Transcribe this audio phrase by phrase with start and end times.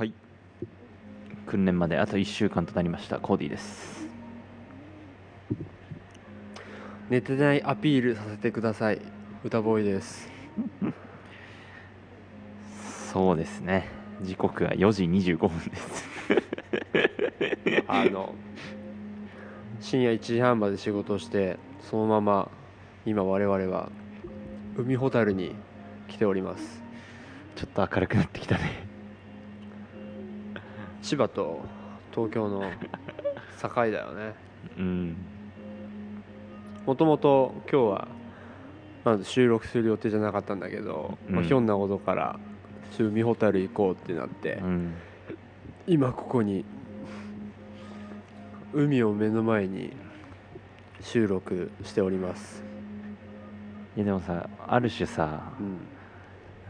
[0.00, 0.14] はい。
[1.46, 3.18] 訓練まであと1週間となりました。
[3.18, 4.06] コーディです。
[7.10, 9.02] 寝てないアピールさせてください。
[9.44, 10.30] 歌ボーイです。
[13.12, 13.88] そうですね。
[14.22, 16.08] 時刻は4時25分です。
[17.86, 18.34] あの
[19.80, 21.58] 深夜1時半まで仕事をして
[21.90, 22.50] そのまま
[23.04, 23.90] 今我々は
[24.78, 25.54] 海ほたるに
[26.08, 26.82] 来ております。
[27.54, 28.89] ちょっと明るくなってきたね
[31.10, 31.58] 千葉と
[32.12, 32.70] 東京の
[33.60, 34.32] 境だよね。
[34.78, 35.16] うん。
[36.86, 38.08] もともと今日は
[39.04, 42.38] まず収録する予定じゃなかったんだけど、まあうんひょんなことから
[42.96, 44.94] 海ほたる行こうってなって、うん。
[45.88, 46.64] 今ここに
[48.72, 49.92] 海を目の前に
[51.00, 52.62] 収録しております、
[53.96, 55.78] いやでもさある種さうん、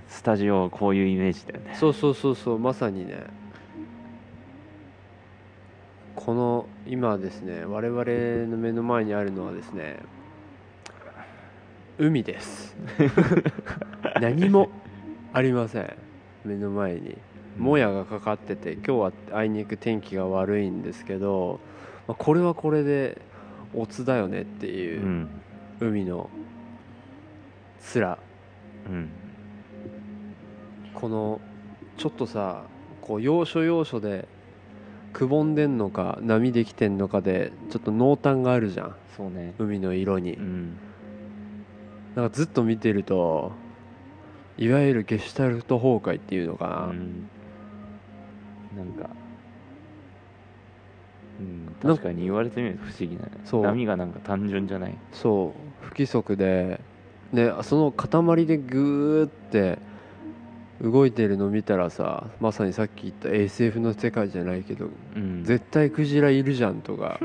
[0.09, 1.77] スタジオこういうイメージだよね。
[1.79, 3.39] そうそうそうそうまさにね
[6.31, 8.05] この今ですね我々
[8.49, 9.99] の目の前にあるのはですね
[11.99, 12.77] 海です。
[14.23, 14.71] 何も
[15.33, 15.93] ありません。
[16.45, 17.19] 目の前に。
[17.59, 21.59] もやがかかってて今日はあいにく天気が悪いんですけど、
[22.07, 23.21] まあ、これはこれで
[23.75, 25.29] オツだよねってういうん。
[25.81, 26.31] 海の
[27.93, 28.19] 面。
[28.89, 29.09] うん。
[30.95, 31.41] この
[31.97, 32.63] ちょっとさ
[33.01, 34.29] こう要所要所で
[35.13, 38.97] くぼんでんのか波できてんのかでちょっと濃淡があるじゃん。
[39.17, 39.55] そうね。
[39.59, 40.35] 海の色に。
[40.35, 40.77] うん。
[42.15, 43.53] なんかずっと見てると
[44.59, 47.29] いわゆるゲシュタルト崩壊っていうのかな、うん。
[48.77, 49.11] なんか
[51.41, 53.63] うん確かに言われてみると不思議なそう。
[53.63, 54.99] 波がなんか単純じゃない。
[55.13, 55.87] そう。
[55.87, 56.81] 不規則で。
[57.33, 59.79] でその塊でグーって
[60.83, 65.45] 動いてるの見たらさまさにさっき言った SF の世界じゃないけどうん。
[65.45, 67.21] 絶対クジラいるじゃんとか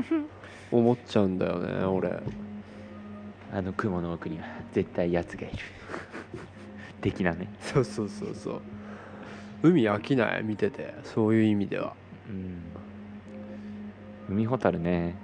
[0.71, 2.19] 思っちゃうんだよね俺。
[3.53, 5.57] あの雲の奥には絶対やつがいる。
[6.99, 7.47] 的なね。
[7.61, 8.61] そうそうそうそう。
[9.63, 10.43] 海飽きない？
[10.43, 10.93] 見てて。
[11.03, 11.93] そういう意味では。
[12.29, 12.61] うん。
[14.35, 15.15] 海ほたるね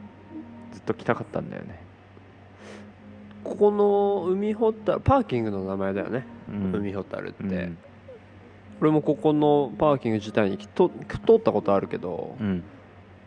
[0.71, 1.81] ずっと来たかったんだよね。
[3.43, 6.75] ここの海ほたるパーキングの名前だよね、うん。
[6.75, 7.77] 海ほたるって、うん
[8.81, 12.63] 俺もここのパーキング自体にきと通ったことあるけど、うん。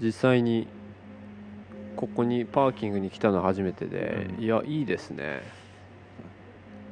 [0.01, 0.67] 実際に
[1.97, 4.45] ここにパーキングに来たのは初めてで、うん。
[4.45, 5.43] いやいいですね。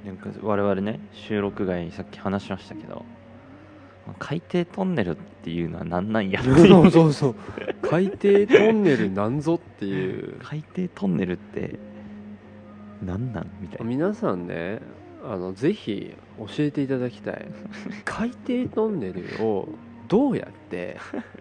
[0.05, 3.05] なんか我々ね収録外にさっき話しましたけど
[4.19, 7.35] 海底トンネルっていうのは何なんやってい そううそうそう。
[7.83, 10.37] 海底トンネルなんぞっていう。
[10.43, 11.81] 海底トンネルって
[13.05, 13.85] 何なんみたいな。
[13.85, 14.81] 皆さんね
[15.25, 17.47] あのぜひ教えていただきたい。
[18.05, 19.69] 海底トンネルを
[20.09, 20.99] どうやって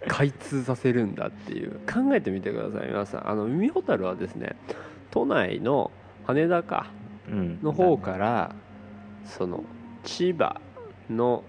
[0.08, 1.80] 開通させるんだっていう。
[1.92, 3.30] 考えてみてください皆さん。
[3.30, 4.56] あの海ほたるはですね
[5.12, 5.92] 都内の
[6.26, 6.88] 羽田か
[7.30, 7.60] うん。
[7.62, 8.56] の方から
[9.26, 9.64] その
[10.04, 10.60] 千葉
[11.10, 11.44] の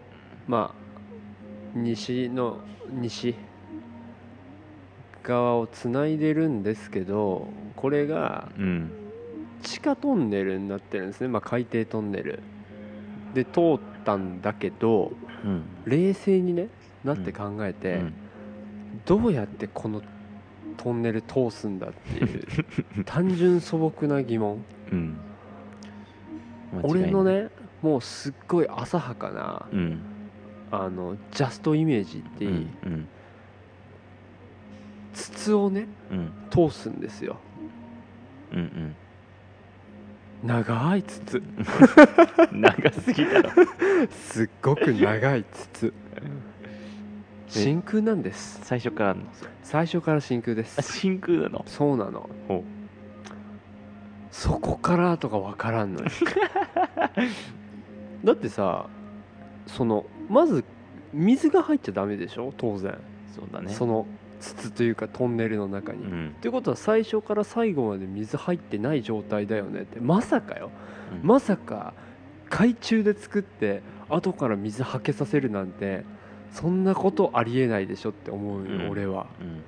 [0.47, 2.59] まあ西の
[2.91, 3.35] 西
[5.23, 8.91] 側をつないでるんですけどこれがうん。
[9.63, 12.41] 地下トンネルになってるんですね、まあ、海底トンネル
[13.35, 15.13] で通ったんだけど
[15.45, 16.69] うん冷静にね
[17.05, 18.15] なって考えて、うん。
[19.05, 20.03] どうやってこの
[20.77, 24.65] トンネル通すんだっていう 単純素朴な疑問。
[24.93, 25.17] うん。
[26.83, 27.49] 俺のね
[27.83, 30.01] もうすっごい浅はかなうん。
[30.71, 33.09] あのジャストイメージっていい、うん。
[35.13, 36.33] 筒をねうん。
[36.51, 37.37] 通すんですよ。
[38.53, 38.97] うんうん
[40.43, 41.39] 長い筒。
[41.39, 41.41] う
[42.57, 43.51] ん長すぎだろ。
[44.11, 45.93] すっごく長い筒。
[47.49, 48.61] 真空なんです。
[48.65, 49.23] 最初からの？
[49.63, 51.63] 最初から真空であす真空なの？
[51.67, 52.29] そうなの。
[52.49, 52.65] ほ
[54.31, 56.07] そこからとか分からんのよ。
[58.25, 58.87] だってさ
[59.67, 60.65] そのまず
[61.13, 62.53] 水が入っちゃダメでしょ？
[62.57, 62.97] 当然、
[63.37, 63.71] そうだね。
[63.73, 64.07] その
[64.43, 66.35] 筒というかトンネルの中に、うん。
[66.41, 70.01] ということは最初から最後まで水入ってない状態だよねって。
[70.01, 70.71] まさかよ。
[71.23, 71.27] うん。
[71.27, 71.95] まさか
[72.51, 76.05] 海中で作って後から水はけさせるなんて
[76.51, 78.91] そんなことありえないでしょって思うよ、うん。
[78.91, 79.27] 俺は。
[79.41, 79.63] うん。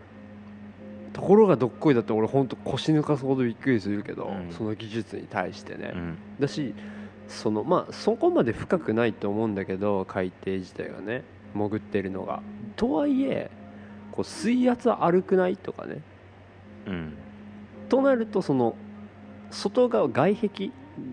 [1.13, 4.53] ところがどっこいだって俺ほんと腰抜かすほどびっくりするけど、うん。
[4.53, 6.19] その技術に対してね、うん。
[6.41, 6.75] だし
[7.29, 11.23] そのまあそこまで深くないと思うんだけど海底自体がね
[11.55, 12.43] 潜ってるのが。
[12.77, 13.51] とはいえ
[14.15, 16.01] こう水圧悪くないとかね。
[16.87, 17.15] うん。
[17.89, 18.77] となるとその
[19.51, 20.71] 外側外壁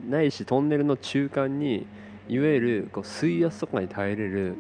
[0.07, 1.87] ないしトンネルの中間に
[2.29, 4.55] いわゆるこう水圧とかに耐えれる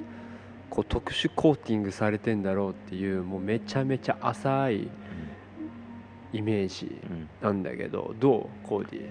[0.71, 4.89] こう特殊コーティングされてんだろうっていうもうめちゃめちゃ浅い
[6.33, 7.29] イメージうんうん。
[7.41, 9.09] なんだけどどうコーディ？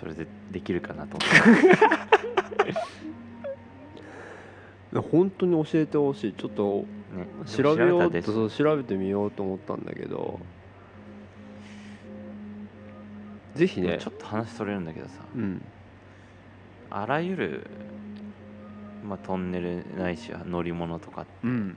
[0.00, 1.58] それでできるかなと思っ
[2.64, 2.74] て
[5.00, 6.32] 本当に教えてほしい。
[6.32, 6.84] ちょっと
[7.14, 10.40] ね調べようとそう調べてみようと思ったんだけど。
[13.54, 13.98] ぜひね。
[13.98, 15.14] ちょっと話それるんだけどさ。
[15.34, 15.62] うん。
[16.90, 17.66] あらゆる、
[19.04, 21.76] まあ、トンネルないしは乗り物とかうん。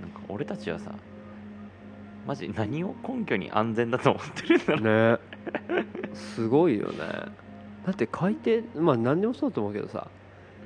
[0.00, 0.94] なんか俺たちはさ
[2.26, 5.12] マジ何を根拠に安全だと思ってるんだろう。
[5.14, 5.18] ね。
[6.14, 6.98] すごいよね。
[7.86, 10.08] だって海底まあ何でもそうだと思うけどさ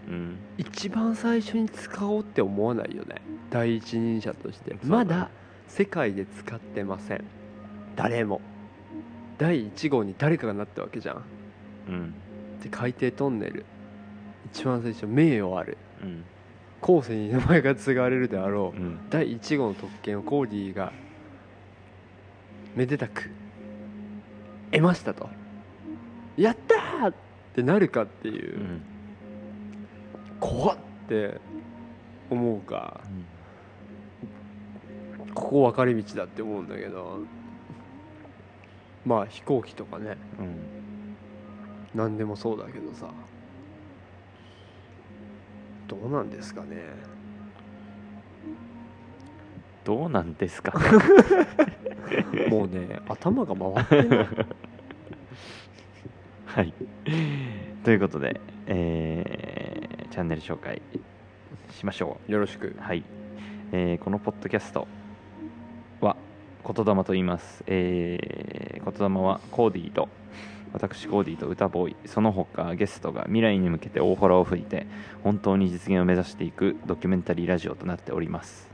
[0.08, 0.38] うん。
[0.58, 3.16] 一番最初に使おうって思わないよね。
[3.50, 4.76] 第一人者として。
[4.84, 5.30] まだ
[5.68, 7.24] 世界で使ってません。
[7.96, 8.40] 誰も。
[9.38, 11.24] 第1号に誰かがなったわけじゃん。
[11.88, 12.14] うん。
[12.62, 13.64] で海底トンネル。
[14.52, 15.78] 一番最初名誉ある。
[16.02, 16.24] うん。
[16.80, 18.78] 後世に名前が継がれるであろう。
[18.78, 18.98] うん。
[19.10, 20.92] 第1号の特権をコーディが
[22.74, 23.30] めでたく。
[24.70, 25.28] 得ましたと。
[26.36, 27.14] やったーっ
[27.54, 28.56] てなるかっていう。
[28.56, 28.82] う、ん
[30.42, 31.40] 怖っって
[32.30, 33.00] 思うか
[35.34, 37.20] ここ分かれ道だって思うんだけど
[39.04, 40.16] まあ飛行機とかね。
[40.38, 41.16] うん。
[41.92, 43.08] 何でもそうだけどさ。
[45.88, 46.76] どうなんですかね。
[49.84, 50.72] どうなんですか
[52.48, 54.28] もうね頭が回ってない。
[56.46, 56.74] はい。
[57.82, 60.82] ということで、えーチャンネル紹介
[61.70, 62.66] しましょよろしく。
[62.66, 63.02] うはい、
[63.72, 64.86] えーこのポッドキャスト
[66.02, 66.16] は
[66.62, 70.10] 言霊と言います、えー、言霊はコーディーと
[70.74, 71.96] 私コーディーと歌ボーイ。
[72.04, 74.86] その他ゲストが未来に向けて大洞を吹いて
[75.24, 78.70] 本当に実現を目指していくドキュメンタリーラジオとなっております。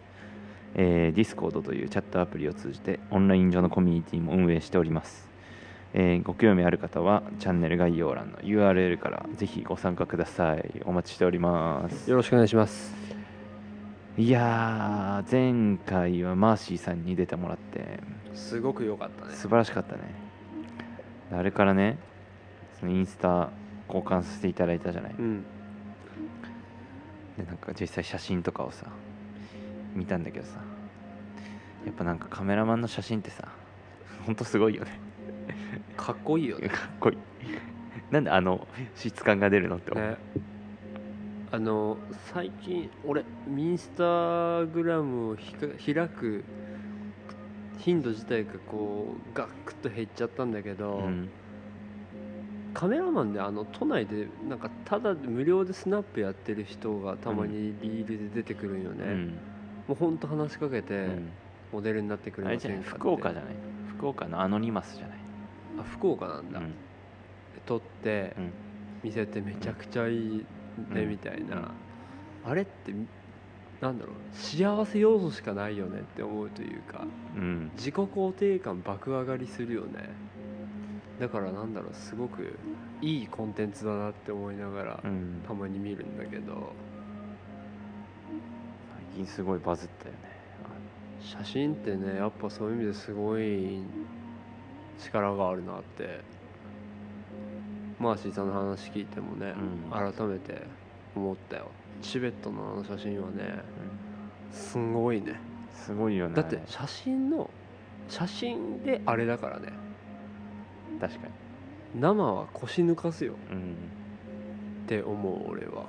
[0.74, 5.27] えー、Discord というチャットアプリを通じてオンライン上のコミュニティも運営しております、
[5.94, 10.82] えーご興味ある方はチャンネル概要欄の URL からぜひご参加ください。
[10.84, 12.10] お待ちしております。
[12.10, 12.94] よろしくお願いします。
[14.16, 18.00] いやー前回はマーシーさんに出てもらって
[18.34, 19.34] すごく良かったね。
[19.34, 20.00] 素晴らしかったね。
[21.32, 21.98] あれからね
[22.80, 23.50] そのインスタ
[23.86, 25.14] 交換させていただいたじゃない。
[25.18, 25.44] うん。
[27.38, 28.86] でなんか実際写真とかをさ
[29.94, 30.60] 見たんだけどさ
[31.86, 33.48] やっぱなんかカメラマンの写真ってさ
[34.26, 35.07] ほんとすごいよね
[35.96, 36.68] かっこいいよね。
[36.68, 37.16] かっこいい。
[38.10, 40.16] なんであの質感が出るのって思う、ね。
[41.50, 41.96] あの
[42.32, 46.44] 最近俺インスタグラムを開く
[47.78, 51.28] 頻度自体がこうガクッと減っちゃったんだけど、うん。
[52.74, 59.26] カメラマンであの都内でなんかただ無料でスナップやってる人がたまにリールで出てくるんよね、うん。
[59.28, 59.34] も
[59.90, 61.28] うほんと話しかけてうん。
[61.72, 62.88] モデルになってくれませんかって。
[62.90, 63.54] 福岡じゃない？
[63.88, 65.17] 福岡のアノニマスじゃない？
[65.80, 66.74] あ福岡なんだ、うん。
[67.66, 68.52] 撮ってうん。
[69.02, 70.44] 見せてめちゃくちゃいい
[70.90, 71.08] ねうん。
[71.08, 72.50] みたいな、うん。
[72.50, 72.92] あれって
[73.80, 74.14] なんだろう。
[74.32, 77.70] 幸せ要素しかないよねって思うというかうん。
[77.76, 80.10] 自己肯定感爆上がりするよね。
[81.20, 82.58] だからなんだろうすごく
[83.02, 85.42] いいコンテンツだなって思いながらうん。
[85.46, 86.72] たまに見るんだけど。
[89.14, 90.38] 最近すごいバズったよね。
[91.20, 93.82] 写真ってねやっぱそういう意味ですごい
[94.98, 96.38] 力があるなって。
[97.98, 99.90] マーシーさんの話聞いてもね、うん。
[99.90, 100.62] 改めて
[101.16, 101.70] 思ったよ。
[102.00, 103.60] チベットのあの写真はね
[104.52, 104.56] うん。
[104.56, 105.40] すごいね。
[105.72, 106.34] すごいよね。
[106.34, 107.50] だって写真の
[108.08, 109.72] 写真であれだからね。
[111.00, 111.32] 確かに。
[112.00, 113.34] 生は腰抜かすよ。
[113.50, 113.74] うん。
[114.84, 115.86] って思う俺は。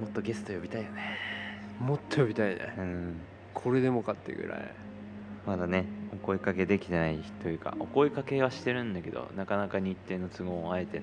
[0.00, 1.18] もっとゲスト呼びたいよね。
[1.80, 2.74] もっと呼びたいね。
[2.78, 3.20] うん
[3.54, 4.74] これでもかってぐらい。
[5.46, 11.02] まだねお声かけできてないというかお声かけはしてるんだけどなかなか日程の都合をあえて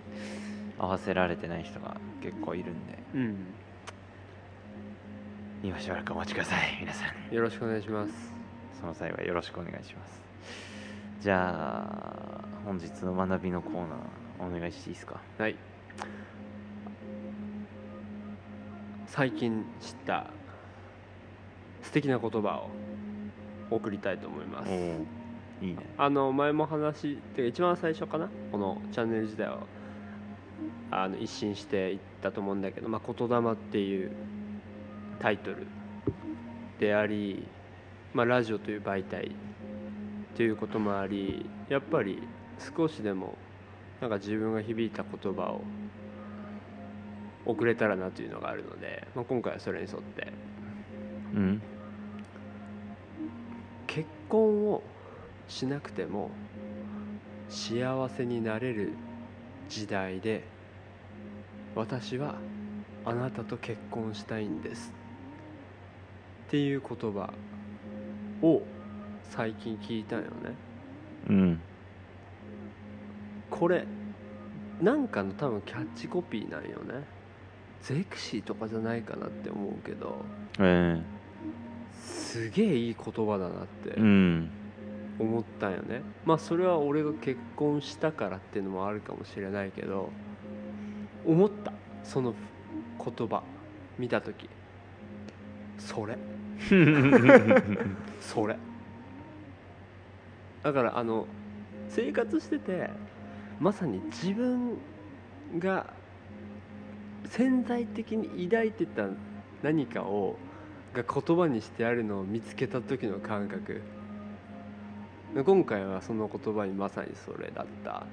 [0.78, 2.98] 合わせられてない人が結構いるんで。
[3.16, 3.36] うん。
[5.64, 7.36] 今しばらくお待ちください皆さん。
[7.36, 8.14] よろしくお願いします。
[8.80, 10.22] その際はよろしくお願いします。
[11.20, 15.20] じゃあ本日の学びのコーナーお願いしていいですか？
[15.40, 15.56] はい。
[19.08, 20.30] 最近知った
[21.82, 22.70] 素敵な言葉を
[23.70, 24.72] 送りたいと思います。
[25.62, 25.78] いいね。
[25.98, 28.30] あの前も話てか一番最初かな？
[28.52, 29.60] このチャンネル自体を。
[30.90, 34.12] あの一新していったと思うんだけど「まあ、言霊」っていう
[35.20, 35.68] タイトル
[36.80, 37.46] であり、
[38.14, 39.36] まあ、ラジオという媒体
[40.36, 42.24] ということもありやっぱり
[42.76, 43.38] 少しでも
[44.02, 45.62] なんか自分が響いた言葉を
[47.46, 50.32] 送れたらなというのがあるので、まあ、今回はそれに沿って
[51.38, 51.62] うん。
[53.86, 54.84] 結婚を
[55.48, 56.32] しなくても
[57.48, 58.94] 幸せになれる
[59.70, 60.44] 時代で
[61.76, 62.36] 私は
[63.06, 64.94] あなたと結婚したいんです。
[66.48, 67.32] っていう言葉
[68.42, 68.62] を
[69.24, 70.56] 最近聞いたんよね。
[71.30, 71.62] うん。
[73.50, 73.86] これ
[74.82, 77.06] なんかの多分キャッチコピーなんよね。
[77.82, 80.26] ゼクシーとかじゃないかなって思うけど。
[80.60, 81.02] え
[82.28, 86.02] すげえいい言葉だなって思ったんよね。
[86.26, 90.10] まあそれは俺が結婚したからっていうのもあるかもしれないけど
[91.26, 91.72] 思った。
[92.04, 92.34] その
[93.04, 93.44] 言葉。
[93.98, 94.50] 見た時。
[95.80, 96.18] それ。
[98.20, 98.58] それ。
[100.64, 101.28] だからあの
[101.88, 102.90] 生活してて
[103.62, 104.78] まさに自分
[105.58, 105.94] が
[107.30, 109.08] 潜在的に抱いてた
[109.64, 110.38] 何かを
[110.98, 113.82] が言葉にしてあるのを見つけた時の感覚。
[115.36, 118.06] で今回はその言葉にまさにそれだった。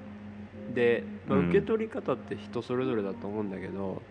[0.73, 1.49] で、まあ、うん。
[1.49, 4.01] 受け取り方って人それぞれだと思うんだけど、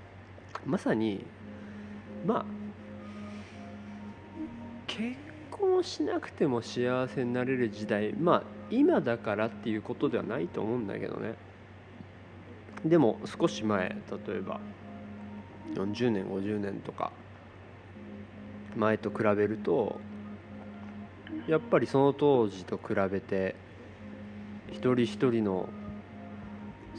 [0.66, 1.24] まさに
[2.26, 2.44] まあ
[4.86, 5.16] 結
[5.50, 11.34] 婚しなくても幸せになれる時代まあ今だからっていうことではないと思うんだけどね。
[12.84, 14.60] でも少し前例えば
[15.74, 17.12] 40年50年とか
[18.76, 20.00] 前と比べると
[21.46, 23.54] やっぱりその当時と比べて
[24.68, 25.68] 一人一人の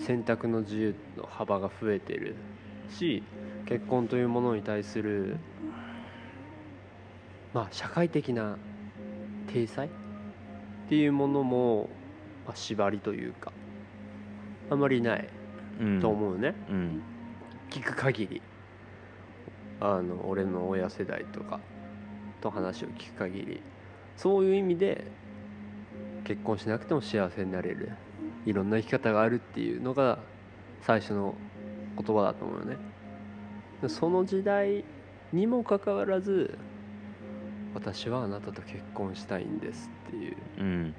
[0.06, 2.36] 選択の自由の幅が増えてる
[2.90, 3.24] し
[3.66, 5.38] 結婚というものに対する
[7.54, 8.58] まあ社会的な
[9.52, 9.90] 体裁っ
[10.90, 11.90] ていうものも、
[12.46, 13.52] まあ、縛りというか
[14.70, 15.30] あまりない
[15.80, 16.00] うん。
[16.00, 17.04] と思うね、うん。
[17.70, 18.42] 聞く限り
[19.80, 21.60] あの俺の親世代とか
[22.42, 23.62] と話を聞く限り
[24.18, 25.06] そういう意味で
[26.24, 27.92] 結婚しなくても幸せになれる
[28.46, 30.20] いろんな生き方があるっていうのが
[30.82, 31.36] 最初の
[31.98, 32.78] 言葉だと思うよね。
[33.82, 34.84] でその時代
[35.34, 36.58] にもかかわらず
[37.74, 40.38] 私はあなたと結婚したいんですっていう。
[40.60, 40.96] うん。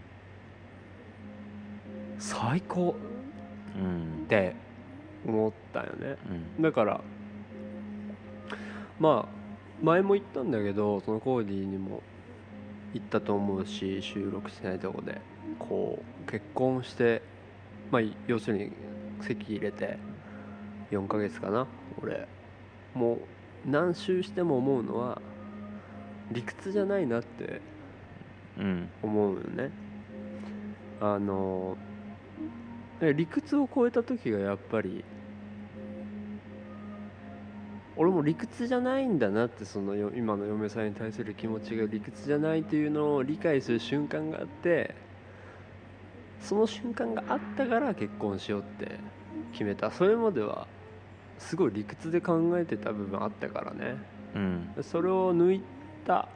[2.19, 2.95] 最高
[3.77, 4.25] うん。
[4.25, 4.55] って
[5.27, 6.17] 思ったよね。
[6.59, 6.63] うん。
[6.63, 7.01] だから
[8.99, 12.03] まあ前も言ったんだけどそのコーディにも
[12.95, 15.21] 言ったと思うし収録してないとこで
[15.59, 17.23] こう結婚して
[17.91, 18.73] まあ要するに
[19.21, 19.99] 籍入れて
[20.91, 21.67] 4ヶ月かな
[22.03, 22.27] 俺。
[22.95, 23.17] も
[23.67, 25.21] う何周しても思うのは
[26.33, 27.61] 理屈じゃないなって
[28.59, 28.89] うん。
[29.03, 29.71] 思うよね。
[31.01, 31.77] あの
[33.03, 35.05] 理屈を超えた時がやっぱり
[37.97, 44.95] 俺も理屈じゃないんだなってそのよ今の嫁さんに対する気持ちが理屈じゃないというのを理解する瞬間があって
[46.41, 48.99] その瞬間があったから結婚しようって
[49.53, 49.91] 決めた。
[49.91, 50.67] それまでは
[51.39, 53.97] すごい理屈で考えてた部分あったからね。
[54.35, 54.75] うん。
[54.83, 55.63] それを抜い
[56.07, 56.29] た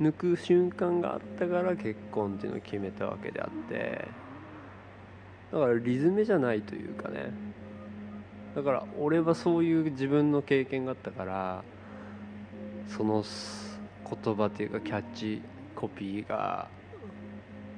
[0.00, 4.08] 抜く瞬間があったから結婚っていうのを決めたわけであって。
[5.52, 7.32] だからリズムじゃないというかね
[8.56, 11.62] だから俺はそういう自分の経験があったから
[12.88, 13.22] その
[14.24, 15.42] 言葉というかキャッチ
[15.74, 16.66] コピーが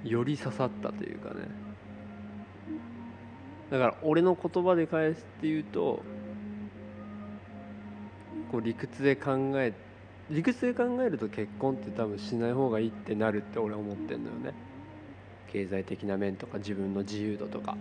[0.05, 1.49] より刺さったというかね。
[3.73, 6.01] だから俺の言葉で返すっていうと
[8.53, 9.75] こう理屈で考え
[10.31, 14.55] 理屈で考えると結婚って多分しない方がいいってなるって俺は思ってんだよね。
[15.51, 17.77] 経済的な面とか自分の自由度とか。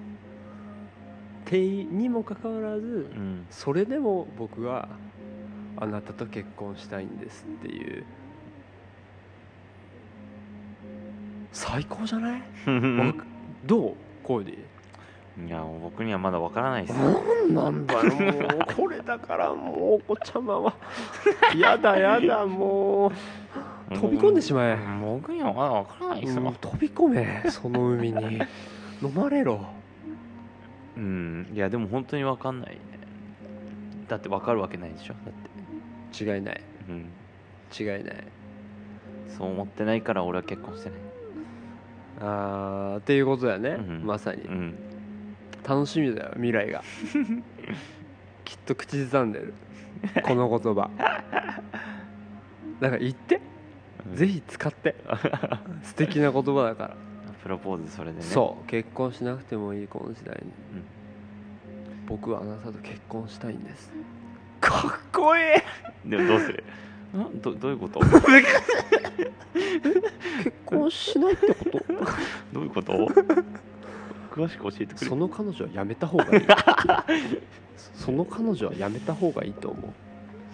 [1.49, 3.45] てにもかかわらずうん。
[3.49, 4.89] それでも僕は
[5.77, 8.03] あなたと結婚したいんですっていう。
[11.53, 12.41] 最高じゃない、
[13.65, 13.93] どう？
[14.23, 16.97] コーディいや僕にはまだわからないです。
[16.97, 17.11] な
[17.45, 18.73] んなんだよもう。
[18.75, 20.73] これだからもうお子ちゃまは。
[21.55, 23.11] やだやだもう。
[23.93, 24.77] 飛び込んでしまえ。
[25.01, 28.41] 僕にはまだわからないですうんよ飛び込めその海に。
[29.01, 29.61] 飲まれろ
[30.97, 31.47] うん。
[31.53, 32.79] いやでも本当にわかんないね。
[34.07, 35.13] だってわかるわけないでしょ？
[35.13, 35.33] だっ
[36.13, 36.23] て。
[36.23, 36.61] 違いない。
[36.89, 37.11] うん。
[37.77, 38.23] 違いない。
[39.37, 40.99] そう思ってないから俺は結婚してない。
[42.19, 44.05] あーっていうことだよね、うん。
[44.05, 44.41] まさに。
[44.41, 44.75] うん。
[45.67, 46.81] 楽しみだよ未来が。
[48.45, 49.53] きっと口ずさんでる。
[50.23, 50.89] この言葉。
[52.79, 53.41] だから言って、
[54.13, 54.95] ぜひ使って。
[55.83, 56.95] 素敵な言葉だから
[57.47, 58.23] ププロポーズそれでね。
[58.23, 58.67] そう。
[58.67, 60.51] 結婚しなくてもいいこの時代に、
[62.05, 63.89] 僕はあなたと結婚したいんです。
[64.59, 65.43] かっこいい。
[66.09, 66.63] でもどうする？
[67.17, 67.41] ん？
[67.41, 67.99] どどういうこと？
[69.53, 71.79] 結婚しないってこと？
[72.53, 72.93] どういうこと？
[74.31, 75.07] 詳しく教えてくれ。
[75.07, 76.45] その彼女はやめた方がいい。
[77.95, 79.91] その彼女はやめた方がいいと思う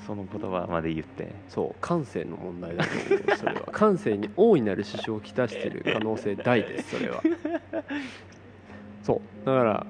[0.06, 1.34] その言葉まで言って。
[1.50, 3.62] そう感性の問題だと思うそれは。
[3.72, 7.22] 感性に大いなる支障をきたしている可能性大ですそれは。
[9.04, 9.46] そう。
[9.46, 9.86] だから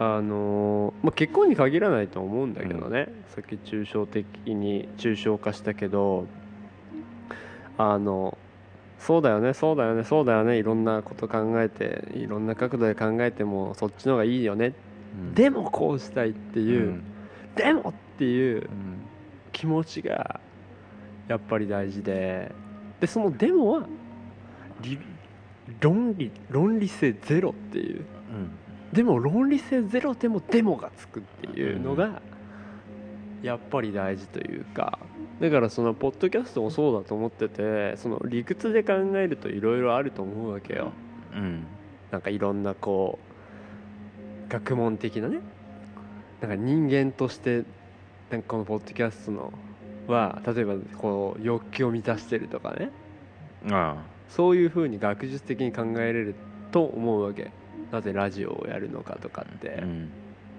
[0.00, 6.26] あのーまあ、結婚に限らないと思うんだけどね、さっき抽象的に抽象化したけど
[7.76, 8.38] あの
[9.00, 14.74] そうだよねそうだよねそうだよねいろんなこと考えていろんな角度で考えてもそっちの方がいいよね、
[15.20, 15.34] うん。
[15.34, 17.02] でもこうしたいっていう、うん。
[17.56, 18.62] でもっていう。
[18.62, 19.07] うん
[19.58, 20.38] 気持ちが
[21.26, 22.52] やっぱり大事で。
[23.00, 23.88] でそのデモは
[24.80, 24.98] 理
[25.80, 27.96] 論理論理性ゼロっていう。
[27.96, 28.50] うん。
[28.92, 32.22] でも論理性ゼロでもデモがつくっていうのが
[33.42, 35.00] やっぱり大事というか。
[35.40, 40.92] だからそのポッドキャストもそうだと思っててその理屈で考えるといろいろあると思うわけよ。
[41.34, 41.66] うん。
[42.12, 43.18] なんかいろんなこ
[44.48, 45.40] う学問的なね。
[46.40, 47.64] なんか人間として
[48.30, 49.52] なんかこのポッドキャストの
[50.06, 52.90] は例えばこう欲求を満たしてるとかね。
[53.70, 53.96] あ
[54.28, 56.34] そういうふうに学術的に考えれる
[56.70, 57.50] と思うわけ。
[57.90, 59.78] なぜラジオをやるのかとかって。
[59.80, 60.10] あ、うん。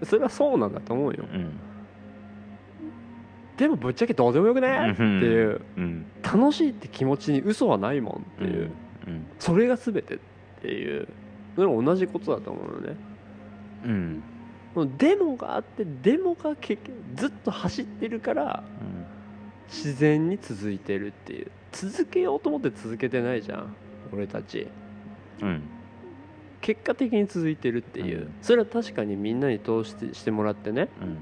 [0.03, 1.25] それはそうなんだと思うよ。
[1.31, 1.59] うん。
[3.57, 4.91] でもぶっちゃけどうでもよくね？
[4.93, 5.61] っていう。
[5.77, 6.05] うん。
[6.23, 8.71] 楽しいって気持ちに嘘はないもんっていう、
[9.05, 9.25] うん。
[9.37, 10.19] それが全てっ
[10.61, 11.07] ていう。
[11.55, 12.95] それは同じことだと思うのね。
[13.85, 14.23] うん
[14.97, 16.55] デモがあってデモが
[17.15, 18.63] ずっと走ってるから
[19.67, 21.51] 自然に続いてるっていう。
[21.71, 23.75] 続けようと思って続けてないじゃん
[24.11, 24.67] 俺たち。
[25.41, 25.61] うん。
[26.61, 28.33] 結果的に続いてるっていう、うん。
[28.41, 31.17] それは確かにみんなに通してしてもらってねうん。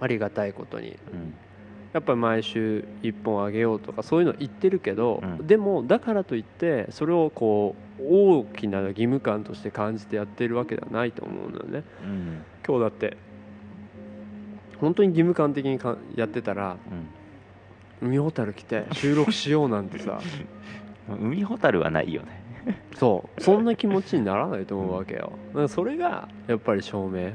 [0.00, 0.90] ありがたいことに。
[0.90, 1.34] うん
[1.94, 5.46] やっぱり毎週1本あげようとかそういうの言ってるけど、うん。
[5.46, 11.84] でもだからといってそれをこう大きな義務感として感じてやってるわけではないと思うのよね。
[12.02, 12.42] うん。
[12.66, 13.16] 今日だって
[14.80, 16.76] 本当に義務感的にかやってたら
[18.02, 18.08] うん。
[18.08, 20.20] 海ほたる来て収録しようなんてさ。
[21.08, 22.42] 海ほたるはないよね。
[22.96, 23.40] そう。
[23.40, 25.32] そんな気持ちにならないと思うわけよ。
[25.68, 27.30] それがやっぱり証明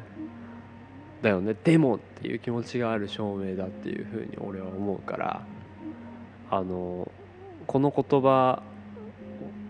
[1.21, 1.55] だよね。
[1.63, 5.41] でもっていう気持ちがある証明だっていうふうに俺は思うから
[6.49, 7.11] あの
[7.67, 8.63] この言葉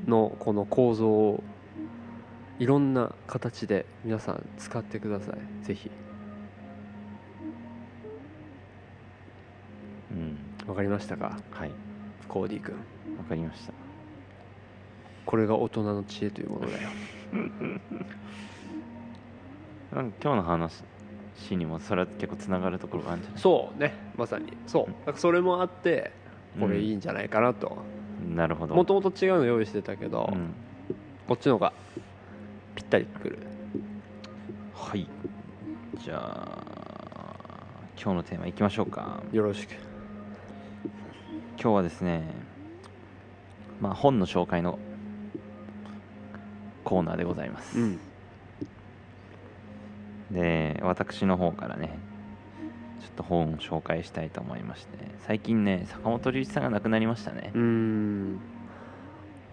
[0.07, 1.43] のこの構造を
[2.59, 5.65] いろんな形で皆さん使ってください。
[5.65, 5.89] ぜひ。
[10.11, 10.37] うん。
[10.67, 11.39] わかりましたか？
[11.51, 11.71] はい。
[12.27, 12.75] コーディ君。
[13.17, 13.73] わかりました。
[15.25, 16.89] これが大人の知恵というものだよ。
[19.91, 20.83] 今日の話
[21.55, 23.41] にもそれは結構つながるところがあるんじゃない？
[23.41, 24.57] そうねまさに。
[24.67, 25.13] そう。
[25.17, 26.11] それもあって
[26.59, 27.77] これいいうんんじゃないかなと。
[28.35, 28.75] なるほど。
[28.75, 30.53] もともと違うの用意してたけど、うん。
[31.27, 31.73] こっちの方が
[32.75, 33.39] ぴったりくる。
[34.73, 35.07] はい。
[35.97, 36.63] じゃあ
[38.01, 39.21] 今日のテーマいきましょうか。
[39.31, 39.71] よろしく。
[41.61, 42.23] 今日はですね
[43.81, 44.79] まあ本の紹介の
[46.85, 47.83] コーナーでございます、う
[50.83, 51.97] 私の方からね
[53.01, 57.51] ちょっと本を紹介したいと思いまして最近ね坂本龍一さんが亡くなりましたね。
[57.53, 58.39] うーん。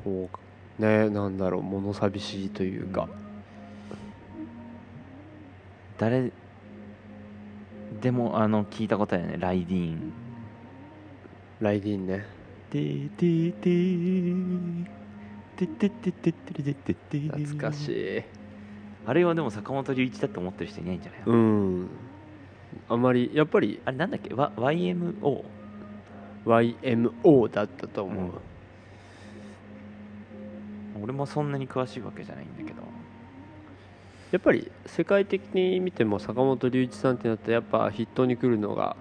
[0.05, 0.31] こ
[0.79, 3.09] うねなんだろう物寂しいというか、
[5.99, 6.31] 誰
[8.01, 10.12] でもあの聞いたことあるよねライディーン。
[11.61, 12.27] ライディーンね。
[12.71, 14.87] てーてーてー
[15.57, 18.23] てってってってってってってって懐かしい
[19.07, 21.88] あれはでも坂本龍一だって思ってる人いないんじゃないの、うん。
[22.88, 24.35] あまりやっぱりあれなんだっけ？
[24.35, 25.45] わ YMO
[27.53, 28.25] だったと思う、
[30.97, 31.03] うん。
[31.05, 32.83] 俺もそんなに詳しいわけじゃないんだけど。
[34.33, 38.97] やっぱり世界的に見ても坂本龍一さんってなったらやっぱ筆頭に来るのが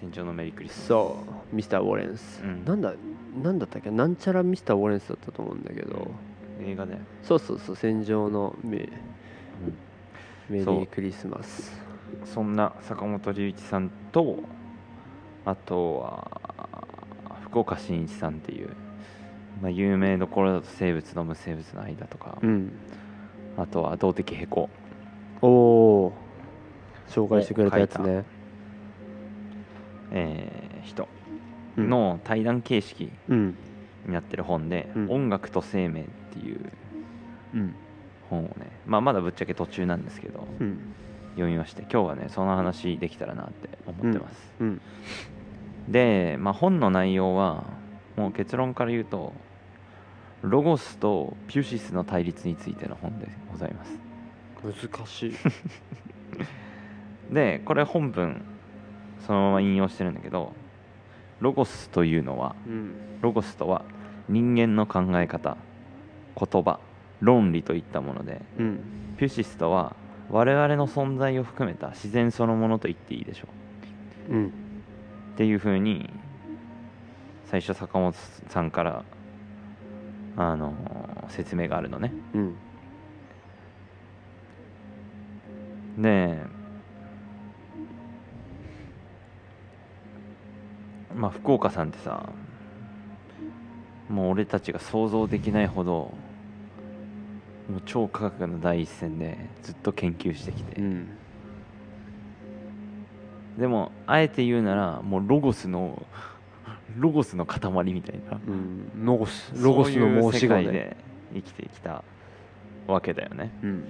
[0.00, 0.86] 戦場のメリークリス。
[0.86, 2.64] そうミスター・ウォレンス、うん。
[2.64, 2.94] なんだ
[3.42, 3.90] なんだったっけ？
[3.90, 6.12] なんちゃらミスター・ウォレンスだったと思うんだけど、
[6.64, 8.88] 映画だよ、そうそうそう戦場のメ
[10.48, 11.80] メリークリスマス。
[12.24, 14.38] そんな坂本龍一さんと
[15.44, 16.40] あとは
[17.44, 18.70] 福岡伸一さんっていう、
[19.60, 22.72] まあ、有名どころだと生物と無生物の間とか、うん。
[23.56, 24.70] あとは動的平衡
[25.40, 26.12] おお
[27.08, 28.24] 紹介してくれたやつね。
[30.12, 31.08] えー人。
[31.76, 31.88] うん。
[31.88, 33.56] の対談形式うん。
[34.06, 35.10] になってる本で「うん。
[35.10, 36.60] 音楽と生命」っっていう
[37.54, 37.74] うん。
[38.30, 40.94] 本をね、まあ、まだぶっちゃけ途中なんですけどうん。
[41.34, 44.80] 読みまして今日はねその話できたらなって思ってます、うん。
[45.88, 47.64] で、まあ、本の内容は
[48.16, 49.32] もう結論から言うと
[50.42, 53.92] ロゴスとピュシスの対立についての本でございます。
[54.62, 55.34] 難しい。
[57.32, 58.42] でこれ本文
[59.26, 60.52] そのまま引用してるんだけど
[61.40, 62.94] ロゴスというのはうん。
[63.22, 63.84] ロゴスとは
[64.28, 65.56] 人間の考え方
[66.38, 66.80] 言葉
[67.20, 68.80] 論理といったものでうん。
[69.16, 69.94] ピュシスとは
[70.30, 73.48] 我々の存在を含めた自然そのものと言っていいでしょ
[74.30, 74.32] う。
[74.32, 74.46] うん。
[74.46, 74.50] っ
[75.36, 76.10] ていうふうに
[77.46, 78.14] 最初坂本
[78.48, 79.04] さんから
[80.36, 80.74] あの
[81.28, 82.12] 説明があるのね。
[82.34, 82.56] うん。
[85.98, 86.38] で
[91.14, 92.30] まあ福岡さんってさ
[94.08, 96.12] もう俺たちが想像できないほど
[97.72, 101.08] もう超科学の第一線でずっと研究してきて、うん。
[103.58, 106.04] でもあえて言うならもうロゴスの
[106.98, 107.60] ロゴスの塊
[107.94, 108.38] みたいな。
[108.46, 109.04] うん。
[109.06, 110.64] ロゴスロゴスの申し子で。
[110.64, 110.96] で
[111.34, 112.04] 生きてきた
[112.86, 113.50] わけだよね。
[113.62, 113.84] うん。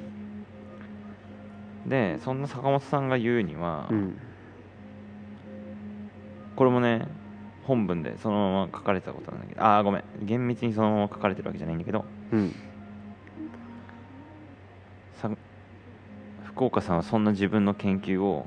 [1.89, 4.17] でそんな坂本さんが言うには、うん。
[6.55, 7.09] これもね
[7.65, 10.05] 本文でそのまま書かれてたことなんだけどああごめん。
[10.23, 12.55] 厳密にそのまま書かれてるわけじゃないんだけどうん
[16.55, 18.47] 福岡さんはそんな自分の研究を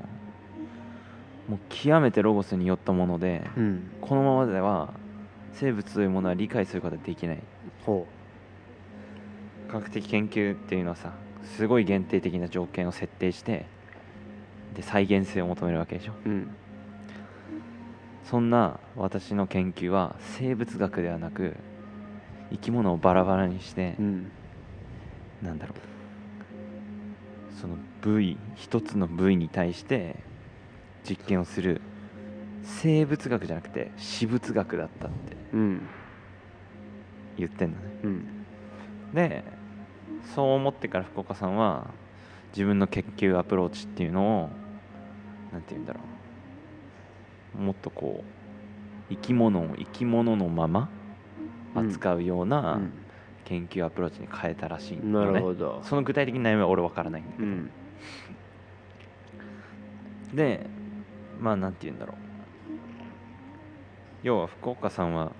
[1.48, 3.91] もう極めてロゴスによったものでうん。
[4.02, 4.94] このままでは
[5.54, 7.39] 生物というものは理解することはできない。
[7.86, 8.08] ほ
[9.68, 11.13] 科学的研究っていうのはさ
[11.44, 13.65] すごい限定的な条件を設定して
[14.76, 16.13] で再現性を求めるわけでしょ。
[16.26, 16.56] ううん。
[18.24, 21.56] そんな私の研究は生物学ではなく
[22.52, 24.32] 生き物をバラバラにしてうん。
[25.41, 25.94] なんだろう
[27.60, 30.18] その部位一つの部位に対して
[31.08, 31.82] 実験をする
[32.63, 35.82] 生物学じゃなくて私物学だったってうん。
[37.38, 37.84] 言ってんのね。
[38.04, 38.26] うん。
[39.13, 39.44] で
[40.36, 41.88] そう思ってから福岡さんは
[42.54, 44.50] 自分の研究アプローチっていうのを
[45.52, 46.00] なんて言うんだろ
[47.60, 47.62] う。
[47.62, 48.24] もっとこ
[49.10, 50.89] う生き物を生き物のまま
[51.76, 52.82] 扱うような
[53.45, 55.81] 研究アプローチに変えたらしいうんなるほど。
[55.86, 57.71] その具体的な内容は俺分からないんだけど、うん。
[60.34, 60.69] で
[61.39, 62.15] まあなんて言うんだろう。
[64.23, 65.36] 要は福岡さんは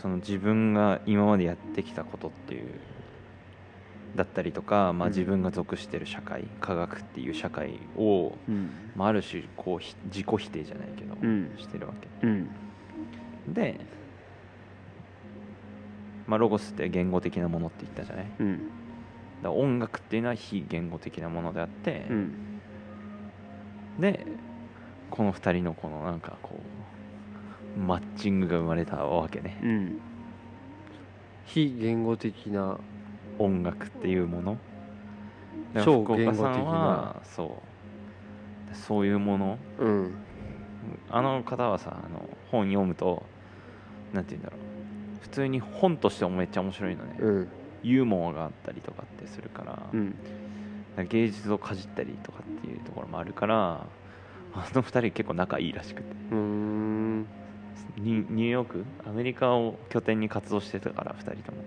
[0.00, 2.80] その自分が今までやってきたことっていう
[4.14, 5.14] だったりとか、まあ、うん。
[5.14, 8.92] 自分が属してる社会、科学っていう社会を、うん。
[8.94, 11.54] まあ、ある種こうひ自己否定じゃないけど、うん。
[11.58, 12.08] してるわけ。
[12.26, 12.50] うん。
[13.48, 13.80] で、
[16.28, 18.26] まあ、ロゴスって言語的なものって言ったじゃない？
[18.38, 18.70] うん。
[19.42, 22.34] ら音楽っていうのは非言語的なものであって、うん。
[23.98, 24.26] で
[25.10, 26.60] この2人のこのなんかこ
[27.76, 29.58] うマッチングが生まれたわけね。
[29.62, 30.00] うん。
[31.46, 32.78] 非言語的な
[33.38, 34.58] 音楽っていうもの。
[35.82, 37.62] 超言語的はそ
[38.72, 38.76] う。
[38.76, 39.58] そういうもの。
[39.78, 40.14] うん。
[41.10, 43.24] あの方はさあの本読むと
[44.12, 44.44] なんて言うん
[45.30, 47.48] 普通に本としてもめっちゃ面白いのね、うん。
[47.82, 50.14] ユーモアがあったりとかってするから,、うん。
[51.08, 53.86] 芸術をかじったりとかっていうところもあるから
[54.54, 56.16] あの2人結構仲いいらしくて。
[57.96, 58.84] ニニューヨーク？
[59.06, 61.58] アメリカを拠点に活動してたから2人とも。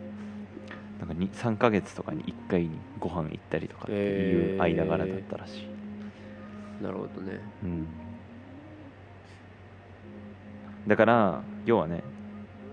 [1.00, 5.68] なんかに3ヶ月とかに1回にご飯行ったりとかっていう間柄だったらし
[6.80, 7.40] い、なるほどね。
[7.64, 7.88] うん、
[10.88, 12.04] だから要はね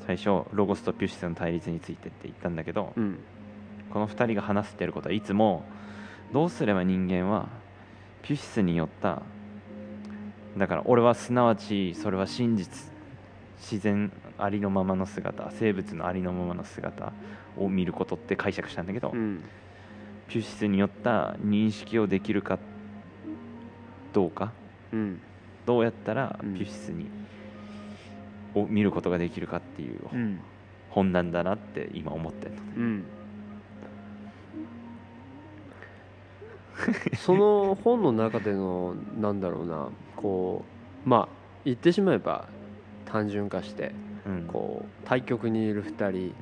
[0.08, 3.18] 最初ロゴスとピュシスの対立についてって言ったんだけど、うん。
[3.92, 5.64] この2人が話してることはいつも
[6.32, 7.48] どうすれば人間は
[8.22, 9.22] ピュシスによった
[10.56, 12.90] だから俺はすなわちそれは真実
[13.58, 17.12] 自然ありのままの姿生物のありのままの姿
[17.58, 19.42] を見ることって解釈したんだけど、うん。
[20.28, 22.58] ピュシスによった認識をできるか
[24.14, 24.52] どうか
[24.90, 25.20] うん。
[25.66, 26.54] どうやったらうん。
[26.54, 27.06] ピュシスに、
[28.54, 30.40] を見ることができるかっていううん。
[30.90, 32.58] 本なんだなって今思ってるの。
[32.76, 33.04] うん。
[37.16, 40.64] その本の中でのなんだろうなこ
[41.04, 41.28] うまあ
[41.64, 42.46] 言ってしまえば
[43.04, 43.92] 単純化して
[44.26, 44.44] うん。
[44.46, 46.32] こう対極にいる2人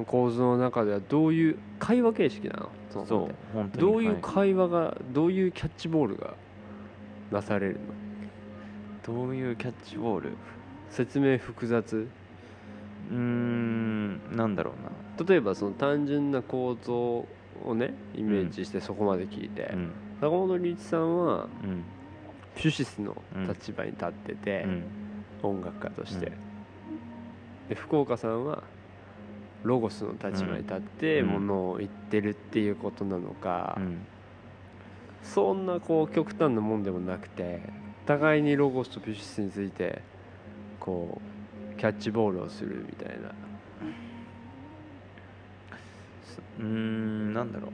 [0.00, 2.68] う構図の中ではどういう会話形式なの？
[2.90, 4.22] そのそうどういうはい。
[4.22, 6.34] 会話がどういうキャッチボールが
[7.32, 7.80] なされるの？
[9.14, 10.30] どういうキャッチボール？
[10.90, 12.08] 説明複雑？
[13.10, 17.26] うーんなんだろう例えばその単純な構造
[17.64, 19.90] をねイメージしてそこまで聞いて、なうん。
[20.20, 21.84] 坂本龍一さんはうん。
[22.56, 23.16] ピュシスの
[23.48, 24.84] 立場に立ってて、うん。
[25.42, 26.32] 音楽家として、うん。
[27.68, 28.62] で福岡さんは
[29.62, 31.28] ロゴスの立場に立ってうん。
[31.28, 34.06] ものを言ってるっていうことなのか、うん。
[35.22, 37.60] そんなこう極端なもんでもなくて
[38.06, 40.02] 互いにロゴスとピュシスについて
[40.80, 41.20] こ
[41.74, 43.32] うキャッチボールをするみたいな。
[46.58, 47.70] うーんなんだろう。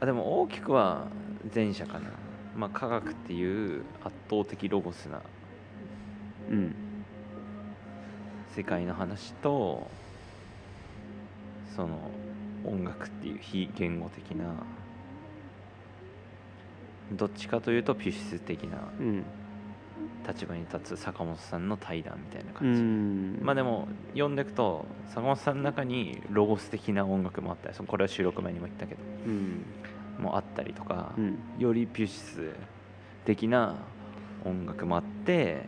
[0.00, 1.06] あでも大きくは
[1.54, 2.10] 前者かな。
[2.56, 5.20] まあ科学っていう圧倒的ロゴスな
[6.50, 6.74] うん。
[8.54, 9.86] 世界の話と
[11.76, 12.10] その
[12.64, 14.52] 音楽っていう非言語的な
[17.12, 19.24] どっちかというとピュシス的なうん。
[20.26, 23.38] 立場に立つ坂本さんの対談みたいなう感じ、ん。
[23.42, 29.62] まあでも読んでいくと坂本さんの中にロゴス的な音楽もあったりそのこれは収録前にも言ったけどうん。
[30.18, 31.38] もあったりとか、うん。
[31.58, 32.50] よりピュシス
[33.24, 33.76] 的な
[34.44, 35.64] 音楽もあって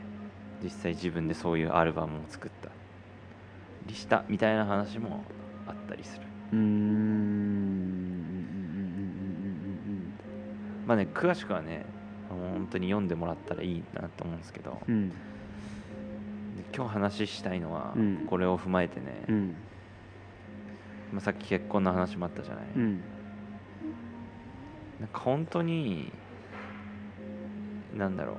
[0.63, 2.69] 実際自分でそういうアルバムを作った
[3.87, 5.25] りしたみたいな話も
[5.67, 6.83] あったりするうーんうんうんうんうん
[10.87, 11.85] まあね詳しくはね
[12.29, 14.81] 本当に読んでもらったらいいなと思うんですけど。
[14.89, 15.13] うん。
[16.75, 18.27] 今日話したいのはうん。
[18.27, 19.55] これを踏まえてね、うん。
[21.13, 23.01] まあ、さっき結婚の話もあったじゃない、うん。
[24.99, 26.11] なんか本当に
[27.95, 28.37] なんだろう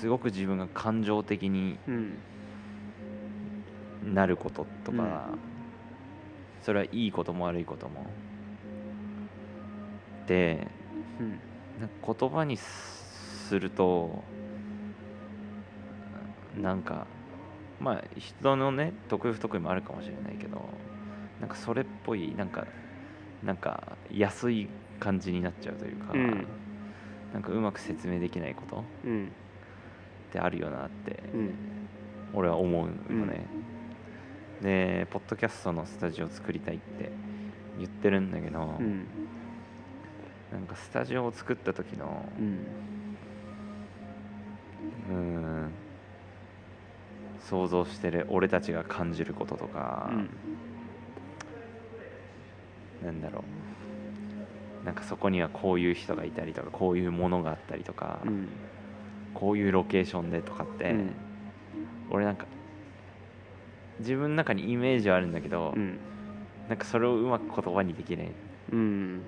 [0.00, 2.18] すごく自分が感情的にうん。
[4.14, 5.28] なることとか、
[6.62, 8.06] それはいいことも悪いことも。
[10.26, 10.68] で
[11.20, 11.40] うん。
[11.80, 14.24] なんか言葉にすると
[16.60, 17.06] なんか
[17.80, 20.56] まあ人のね得意不得意もあるかもしれないけど
[21.40, 22.66] なんかそれっぽいなんか
[23.44, 26.46] なんか安い感じになっちゃうというか、うん。
[27.32, 29.26] なんかうまく説明できないことうん。
[30.28, 31.54] ってあるよなってうん。
[32.34, 33.46] 俺は思うのね、
[34.60, 37.10] でポッドキャストのスタジオを作りたいって
[37.78, 39.27] 言ってるんだけど、うん
[40.52, 42.58] なんかスタジオを作った時のうん
[45.10, 45.70] うーん
[47.40, 50.10] 想像してる俺たちが感じることとか、
[53.02, 53.42] なんだろ
[54.82, 54.86] う。
[54.86, 58.48] なんかそこにはこういう人がいたりとかこういうものがあったりとか、うん
[59.34, 61.14] こういうロケーションでとかって、うん
[62.10, 62.46] 俺なんか
[64.00, 65.98] 自分の中にイメージはあるんだけど、うん。
[66.68, 68.32] なんかそれをうまく言葉にできない。
[68.72, 69.22] うん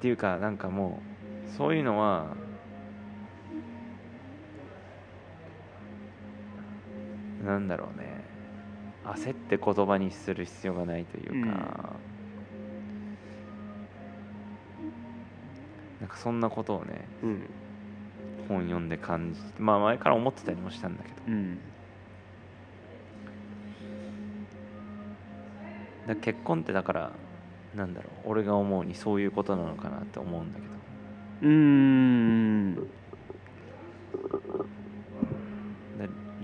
[0.00, 1.02] っていうかなんかも
[1.46, 2.34] うそういうのは
[7.44, 8.08] なんだろうね。
[9.04, 11.96] 焦って言葉にする必要がないというか、
[16.00, 17.50] なんかそんなことをねうん。
[18.48, 21.16] 本読んで感じまあ前から思ってたりもしたんだけど。
[21.28, 21.58] うん。
[26.06, 27.12] だ結婚ってだから
[27.74, 30.72] なんだろう俺が思うにそういうことなのかなって思うんだけど。
[31.42, 32.74] うーん。
[32.74, 32.80] だ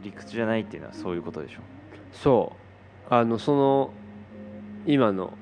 [0.03, 1.61] 理屈じゃないっていうのはそういうことでしょ？
[2.13, 2.53] そ
[3.11, 3.15] う。
[3.15, 3.91] あのその
[4.87, 5.33] 今の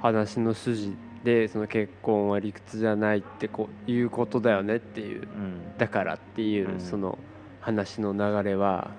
[0.00, 5.22] 話の筋でその結婚は理屈じゃないってこういうことだよねっていう。
[5.22, 5.76] うん。
[5.76, 6.80] だからっていう、うん。
[6.80, 7.18] その
[7.60, 8.90] 話の流れは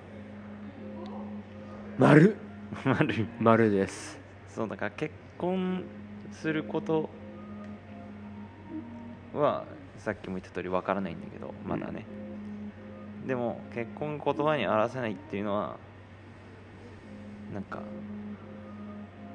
[1.98, 2.36] 丸？
[2.86, 3.14] 丸。
[3.16, 4.20] い丸です。
[4.50, 5.84] そうだから結婚
[6.34, 7.10] すること
[9.34, 9.66] は
[9.98, 12.06] さっきも言った通りわからないんだけどまだね、
[13.26, 15.78] でも結婚言葉に表せないっていうのは
[17.54, 17.82] なんか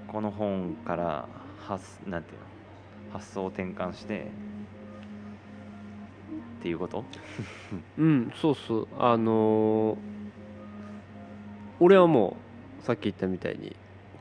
[0.08, 1.28] この本から
[1.66, 2.44] 発なんていうの？
[3.12, 4.26] 発想を転換して
[6.60, 7.04] っていうこと？
[7.96, 8.88] うんそうそう。
[8.98, 9.98] あのー
[11.80, 12.36] 俺はも
[12.80, 13.76] うさっき言ったみたいに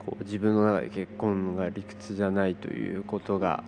[0.08, 3.66] こう自分の中で結婚が理屈じゃないということが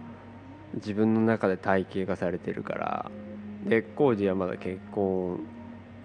[0.76, 3.12] 自分の中で体系化されてるから
[3.66, 5.42] でコージはまだ結婚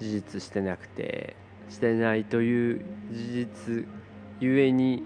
[0.01, 1.37] 事実してなくて
[1.71, 3.87] してないという事実
[4.41, 5.05] ゆえに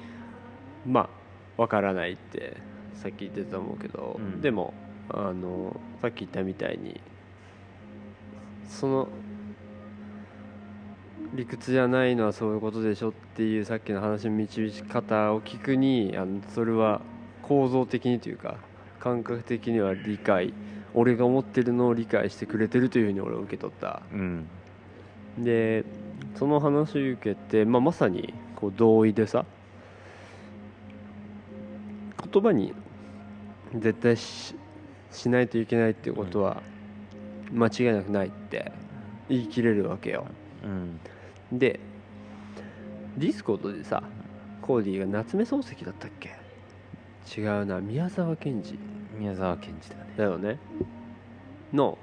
[0.87, 1.11] ま
[1.59, 2.57] あわからないって
[2.95, 4.41] さっき言ってたと思うけど、うん。
[4.41, 4.73] でも
[5.11, 7.01] あのさっき言ったみたいに
[8.69, 9.09] その
[11.35, 17.01] 理屈じゃないのはそういうことでしょっていうさっきの話の導き方を聞くにあのそれは
[17.43, 18.57] 構造的にというか
[18.99, 20.53] 感覚的には理解。
[20.95, 24.03] 俺が思ってるのを理解してくれてるというふうに俺は受け取った。
[24.13, 24.49] うん。
[25.39, 25.85] で
[26.35, 29.45] その話を受けて、まあ、まさにこう同意でさ
[32.33, 32.75] 言葉に
[33.73, 34.57] 絶対し
[35.13, 36.63] しないといけないっていうことは
[37.53, 38.73] 間違いなくないって
[39.29, 40.27] 言い切れるわけよ。
[40.65, 41.01] うん
[41.53, 41.81] で
[43.17, 44.03] Discord でさ
[44.61, 46.37] コーディーが夏目漱石だったっけ？
[47.37, 48.79] 違うな宮沢賢治。
[49.19, 50.03] 宮沢賢治だね。
[50.17, 50.59] だよね。
[51.73, 51.99] の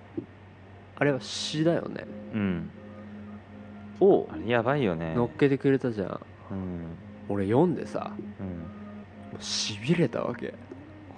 [0.95, 2.05] あれは詩だよね。
[2.33, 2.69] うん。
[3.99, 5.13] をあれやばいよね。
[5.15, 6.19] 乗っけてくれたじゃん。
[6.51, 6.97] うん。
[7.29, 8.43] 俺読んでさう
[9.37, 9.39] ん。
[9.39, 10.53] しびれたわけ。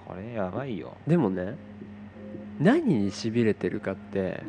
[0.07, 0.95] これやばいよ。
[1.07, 1.55] でもね
[2.59, 4.43] 何にしびれてるかって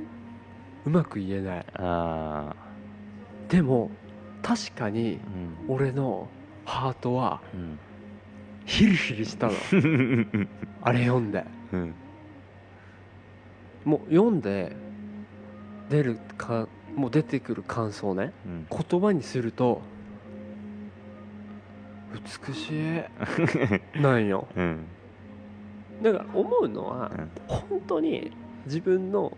[0.84, 1.66] うまく言えない。
[1.74, 2.54] あ
[3.48, 3.90] でも
[4.42, 5.20] 確かに
[5.66, 6.28] 俺の
[6.64, 7.78] ハートはうん。
[8.66, 9.54] ヒリヒリしたの。
[10.82, 11.42] あれ読んで。
[11.72, 11.94] うん。
[13.84, 14.76] もう読んで
[15.88, 18.32] 出るかもう出てくる感想ね。
[18.44, 18.66] うん。
[18.70, 19.80] 言葉にすると
[22.46, 24.02] 美しい。
[24.02, 24.46] なんよ。
[24.54, 24.84] うん。
[26.02, 27.30] だから思うのはうん。
[27.46, 28.32] 本当に
[28.66, 29.34] 自分の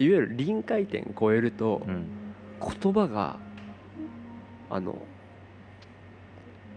[0.00, 2.06] いわゆる臨界点超えるとうん。
[2.60, 3.38] 言葉が
[4.72, 4.96] あの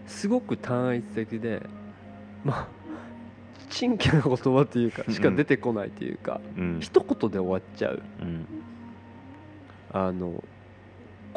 [0.06, 1.62] すごく単一的で
[2.44, 2.68] まあ
[3.70, 6.78] 珍奇な言葉っていうかしか出てこないっていうか、うん。
[6.80, 8.02] 一言で終わっちゃう。
[8.20, 8.46] うん。
[9.92, 10.44] あの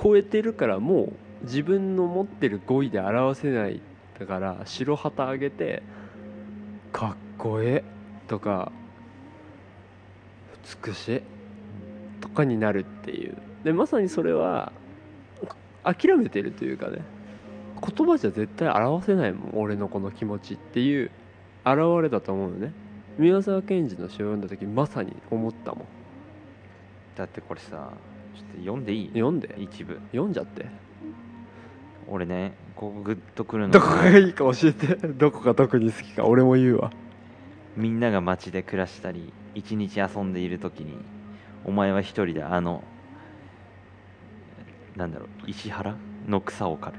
[0.02, 3.82] 超えてるからもう自分の持ってる語彙で表せない
[4.20, 5.82] だから白旗あげて
[6.92, 7.84] かっこええ
[8.28, 8.72] とか
[10.86, 11.22] 美しい
[12.20, 13.38] とかになるっていう。
[13.64, 14.74] でまさにそれは
[15.84, 17.00] 諦めてるというかね
[17.82, 21.12] 言葉じゃ絶対表せないもん俺のこの気持ちっていう
[21.66, 22.74] 現れだと思うよね。
[23.18, 25.86] 宮沢賢治の詩を読んだ時まさに思ったもん。
[27.16, 27.92] だってこれさ
[28.36, 29.08] ちょっと読んでいい？
[29.10, 29.56] 読んで。
[29.58, 30.00] 一部。
[30.12, 30.66] 読んじゃって。
[32.08, 34.96] 俺ねここグッとくるのどこがいいか教えて。
[35.08, 36.26] どこが特に好きか。
[36.26, 36.92] 俺も言うわ。
[37.76, 40.98] みんなが街で暮らしたり一日遊んでいる時に
[41.66, 42.84] お前は一人であの
[45.00, 45.96] なんだろう石原？
[46.28, 46.98] の草を刈る。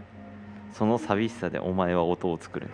[0.72, 2.68] その寂しさでお前は音を作る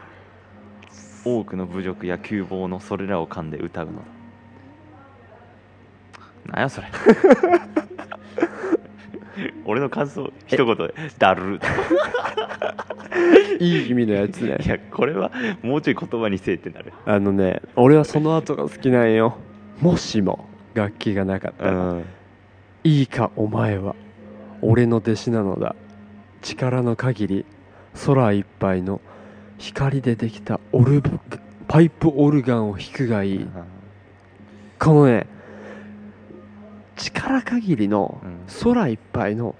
[1.24, 3.98] 多くの侮辱や窮乏のそれらを噛んで歌うのだ。
[6.52, 6.86] なんやそれ。
[9.66, 11.58] 俺の感想一言で「だる」
[13.58, 14.58] いい意味のやつね。
[14.64, 16.92] いやこれはもうちょい言葉にせえってなる。
[17.04, 19.38] あのね俺はその後が好きなんよ。
[19.80, 22.04] もしも楽器がなかったら、ん。
[22.84, 23.96] いいかお前は
[24.62, 25.74] 俺の弟子なのだ。
[26.42, 27.46] 力の限り
[28.06, 29.00] 空いっぱいの
[29.58, 31.18] 光でできたオルブ
[31.66, 33.48] パイプオルガンを弾くがいい。
[34.78, 35.26] このね
[36.96, 38.36] 力限りのうん。
[38.62, 39.54] 空いっぱいの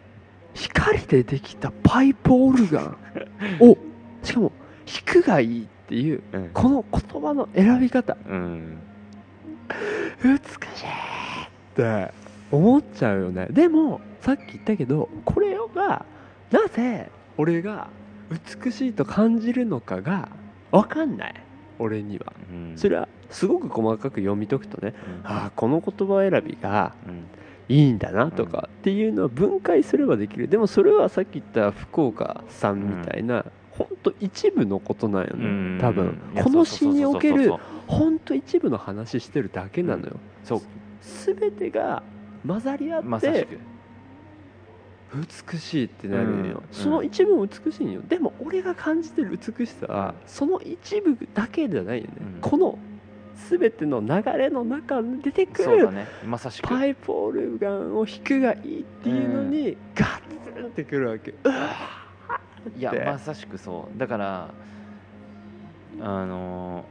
[0.54, 2.96] 光でできたパイプオルガン。
[3.60, 3.76] を
[4.22, 4.52] しかも
[4.86, 6.50] 弾くがいいっていううん。
[6.52, 8.16] この言葉の選び方。
[8.28, 8.78] うん。
[10.22, 12.12] 美しいって
[12.50, 13.48] 思っちゃうよね。
[13.50, 16.04] でもさっき言ったけどこれが
[16.50, 17.88] なぜ俺が
[18.64, 20.28] 美しいと感じるのかが
[20.72, 21.34] 分かんない。
[21.78, 22.32] 俺には。
[22.50, 22.72] うん。
[22.76, 25.30] それはすごく細かく読み解くとねうん。
[25.30, 27.24] ああこの言葉選びがうん。
[27.68, 30.48] いいんだなとかっていうのは分解すればできる。
[30.48, 33.96] でもそれはさっき言った福岡さんみたいな、ほん。
[33.98, 35.78] と一部のことなんようん。
[35.78, 36.18] ね多分。
[36.42, 37.52] この詩における
[37.86, 40.60] ほんと一部の話してるだけなのよ、そう。
[41.00, 42.02] 全てが
[42.46, 43.58] 混ざり合ってく
[45.14, 46.74] 美しいってなるんよ、うん。
[46.74, 48.02] その一部も美しいんよ。
[48.06, 52.40] でも俺が感じてる美しさはその一部だけじゃないよね、うん。
[52.40, 52.78] この
[53.48, 56.06] 全ての流れの中に出てくるね。
[56.24, 56.68] まさしく。
[56.68, 60.20] パイプオルガンを弾くがいいっていうのにガ
[60.54, 61.34] ツンってくるわけ。
[61.44, 61.70] うわ
[62.76, 63.98] いやまさしくそう。
[63.98, 64.50] だから
[66.00, 66.84] あの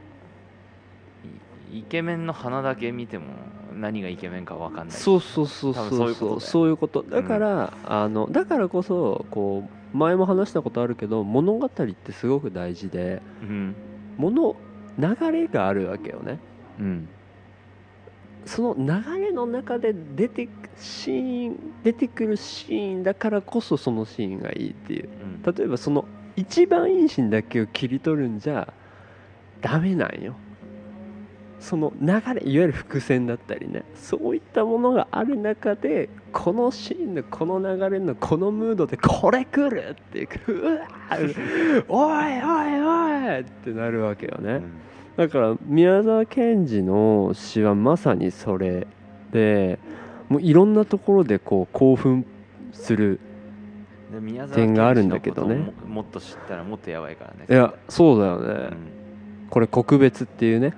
[1.70, 3.26] いイケメンの鼻だけ見ても
[3.76, 4.96] 何がイケメンか分かんない。
[4.96, 5.98] そうそうそう多そう。
[5.98, 7.02] 分そういうことだよそういうこと。
[7.02, 13.74] だから、あのだからこそこう前も話したことあるけど物語ってすごく大事でうん。
[14.18, 14.56] 物
[14.98, 16.38] 流れがあるわけよね。
[16.78, 17.08] うん。
[18.44, 25.08] その流れの中で出てくシーン出てくるシーンだからこそそのシーンがいいっていう。
[25.44, 25.54] うん。
[25.54, 26.06] 例えばその
[26.36, 28.72] 一番いいシーンだけを切り取るんじゃ
[29.60, 30.36] ダメなんよ
[31.58, 40.86] その流れいわゆる伏線だったりねそういったものがある中でこのシーンのこの流れのこのムードでこれ来るっていううわ
[41.88, 44.62] おいおいおいってなるわけよね。
[45.16, 48.86] だから宮沢賢治の詩はまさにそれ
[49.32, 49.78] で
[50.28, 52.26] もういろんなところでこう興奮
[52.72, 53.18] する
[54.54, 55.54] 点があるんだけどね。
[55.54, 57.46] ももっと知ったらもっとやばいからね。
[57.48, 58.76] いやそうだよね、うん。
[59.48, 60.74] これ国別っていうね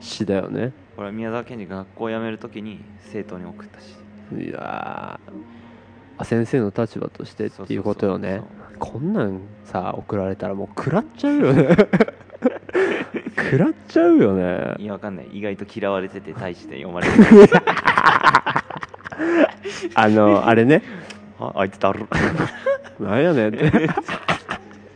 [0.00, 0.72] 詩だよね。
[0.96, 2.80] これは宮沢賢治が学校を辞めるときに
[3.12, 3.94] 生徒に送ったし。
[4.38, 5.18] いや
[6.22, 8.42] 先生の立場としてっていうことよね。
[8.78, 11.76] こんなんさ送られたらもう食らっちゃうよね。
[13.36, 14.74] 食らっちゃうよね。
[14.78, 15.28] いやわかんない。
[15.32, 17.14] 意外と嫌われてて大して読まれて
[19.94, 20.82] あのあれね。
[21.38, 22.06] ああいつだる
[22.98, 23.88] なんやねんって。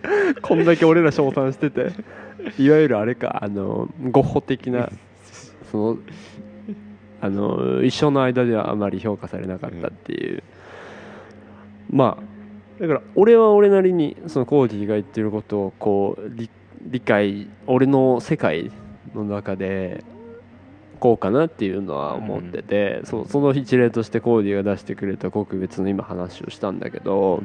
[0.43, 1.93] こんだけ俺ら称賛してて
[2.59, 4.91] いわゆるあれかあのゴッホ的な
[5.71, 5.99] その
[7.21, 10.43] あの一生の間ではあまり評価されなかったっていう、
[11.91, 12.35] まあ
[12.81, 16.51] だから俺は俺なりにそのコーディが言ってることをこう理
[16.83, 18.71] 理解俺の世界
[19.15, 20.05] の中で
[21.01, 27.43] こうかなっていうのは思ってて、そうその一例としてコーディが出してくれた国別の今話をしたんだけど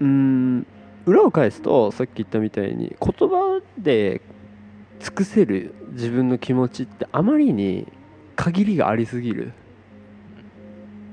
[0.00, 0.66] うーん
[1.06, 4.20] 裏を返すとさっき言ったみたいに言葉で
[5.00, 7.86] 尽くせる自分の気持ちってあまりに
[8.36, 9.52] 限りがありすぎる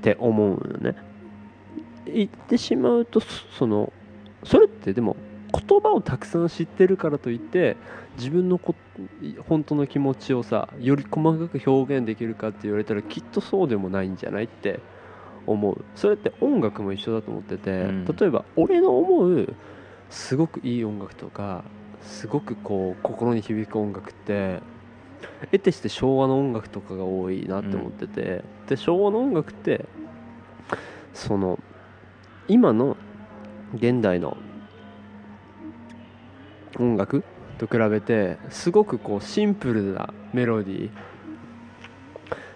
[0.02, 0.96] て思うのね。
[2.06, 3.26] 言ってしまうとそ
[3.58, 3.92] その
[4.44, 5.16] それってでも
[5.52, 7.76] 言葉をたくさん知ってるからといって
[8.16, 8.74] 自分のこ
[9.46, 14.80] 本当の気持ちをさより細かく表現できるかって言われたらきっとそうでもないんじゃないって
[15.46, 15.84] 思う。
[15.94, 18.04] それって音楽も一緒だと思ってて、うん。
[18.04, 19.54] 例えば俺の思う
[20.10, 21.64] すごくいい音楽とか
[22.02, 24.60] すごくこう心に響く音楽って
[25.50, 29.86] 得てして昭和の音楽とかが多いなって思ってて、で昭和の音楽って
[31.12, 31.58] その
[32.46, 32.96] 今の
[33.74, 34.36] 現代の
[36.78, 37.24] 音楽
[37.58, 40.90] と比べてすごくこうシンプルなメロディー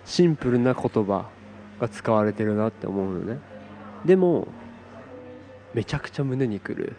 [0.04, 1.28] シンプルな言葉
[1.80, 3.40] が使われてるなって思うのね。
[4.04, 4.48] でも
[5.74, 6.96] めちゃくちゃ胸にくる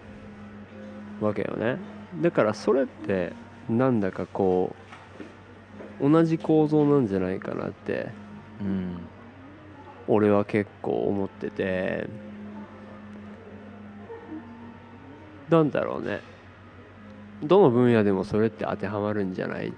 [1.22, 1.78] わけよね。
[2.22, 3.34] だからそれって
[3.70, 4.76] なんだかこ
[6.02, 8.08] う同じ構造なんじゃないかなって
[8.62, 8.98] うん。
[10.08, 12.08] 俺は結構思ってて。
[15.50, 16.20] なんだろうね。
[17.44, 19.70] どの分野でもそれって当てはまるんじゃない？
[19.70, 19.72] っ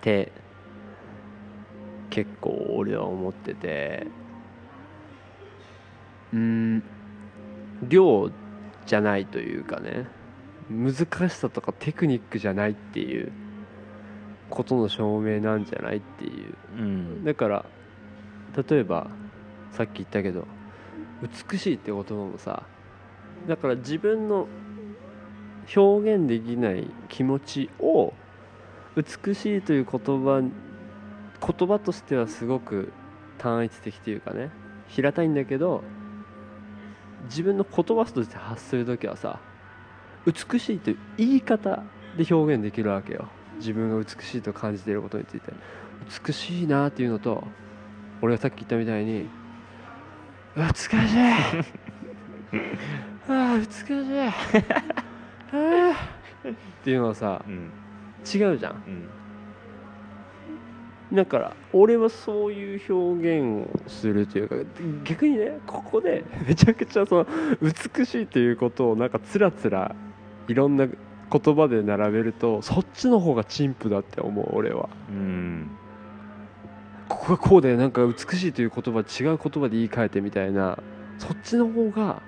[0.00, 0.30] て
[2.10, 4.06] 結構俺は思ってて。
[6.32, 6.82] うーん。
[7.88, 8.30] 量
[8.86, 10.06] じゃないというかね。
[10.70, 10.94] 難
[11.28, 13.32] しさとかテクニックじゃないっていう
[14.48, 16.54] ことの証明なんじゃないっていう。
[16.78, 17.24] うん。
[17.24, 17.64] だから
[18.68, 19.08] 例えば
[19.72, 20.46] さっき言ったけど
[21.50, 22.62] 美しいって言葉もさ
[23.48, 24.46] だから自分の
[25.74, 28.12] 表現できない気持ちを
[28.96, 32.92] 美しいという言葉言葉としてはすごく
[33.38, 34.50] 単一的というかね
[34.88, 35.82] 平たいんだけど
[37.24, 39.40] 自分の言葉として発する時はさ
[40.26, 41.82] 美しいという言い方
[42.16, 43.28] で表現できるわけよ。
[43.56, 45.52] 自分が美しいと感じていることについて。
[46.26, 47.44] 美しいなっていうのと
[48.20, 49.28] 俺がさっき言ったみたいに
[50.56, 50.96] 美しい。
[53.28, 54.18] ああ美しい。
[54.20, 54.34] あ
[55.52, 56.48] あ。
[56.50, 56.54] っ
[56.84, 57.70] ていうのはさうん。
[58.22, 58.82] 違うじゃん。
[58.86, 59.08] うん
[61.14, 64.56] だから俺はそういう表現をするというか
[65.04, 67.26] 逆にねここでめちゃくちゃその
[67.62, 69.94] 美しいということをなんかつらつら
[70.48, 74.88] いろんな言葉で並べるとそっちの方が陳腐だって思う俺は。
[75.08, 75.70] うん。
[77.08, 80.78] ここがこうでなんか美しいという言葉違う言葉で言い換えてみたいな。
[81.18, 82.22] そっちの方が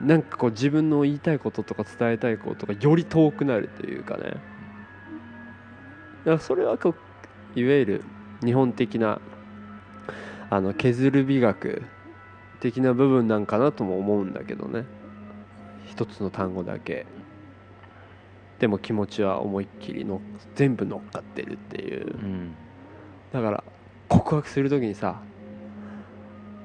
[0.00, 4.22] なんかこう自分の言いたいこととか伝えたいことがより遠くなるというかね。
[4.22, 4.40] だか
[6.24, 6.94] らそれはこう
[7.54, 8.04] いわゆる
[8.44, 9.20] 日本的な
[10.50, 11.82] あの削る美学
[12.60, 14.84] 的な部分なんかなとも思うんだけどね。
[15.86, 17.06] 一つの単語だけ。
[18.58, 20.20] でも気持ちは思いっきりの
[20.54, 22.06] 全部乗っかってるっていう。
[22.06, 22.54] うん。
[23.32, 23.64] だから
[24.08, 25.20] 告白する時にさ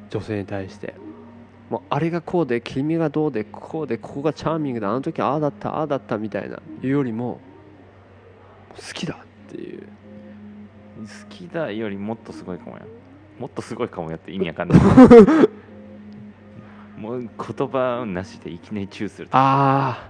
[0.09, 0.95] 女性に対して
[1.69, 4.89] もうあれがこうで君がどうでこうでここがチャーミングだ。
[4.89, 6.57] あの時ああだったああだったみたいな。
[6.81, 7.39] いうよりも
[8.75, 9.87] 好きだっていう
[11.05, 12.85] 好きだよりもっとすごいかもや。
[13.39, 14.79] もっとすごいかもやって意味わかんない。
[16.97, 17.29] もう言
[17.67, 20.09] 葉なしでいきなりチューするとあ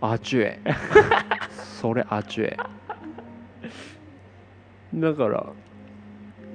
[0.00, 0.60] あアチュエ
[1.80, 2.56] それアチュエ
[4.94, 5.46] だから。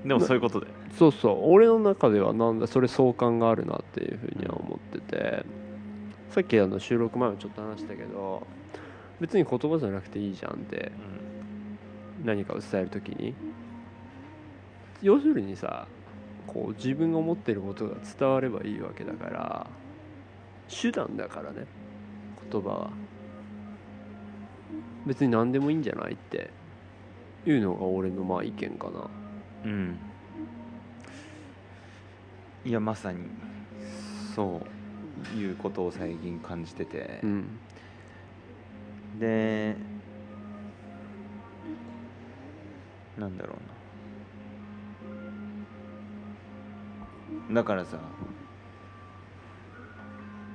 [0.05, 0.67] でもそういうことで。
[0.97, 1.39] そうそう。
[1.51, 5.45] 俺の中ではなんだそれ相関があるなっていうふうには思ってて。
[6.29, 8.47] さっきあの収録前もちょっと話したけど
[9.19, 10.91] 別に言葉じゃなくていいじゃんって。
[12.23, 13.35] 何かを伝える時に
[15.03, 15.85] 要するにさ
[16.47, 19.67] こう自分が思ってることが伝わればいいわけだから
[20.69, 21.65] 手段だからね
[22.51, 22.89] 言葉は。
[25.05, 26.49] 別に何でもいいんじゃないって
[27.45, 29.09] いうのが俺のまあ意見かな。
[29.65, 29.99] うん。
[32.63, 33.25] いやまさに
[34.33, 34.61] そ
[35.35, 37.59] ういうことを最近感じてて、うん。
[39.19, 39.75] で
[43.17, 43.72] なんだろうな
[47.51, 47.97] だからさ。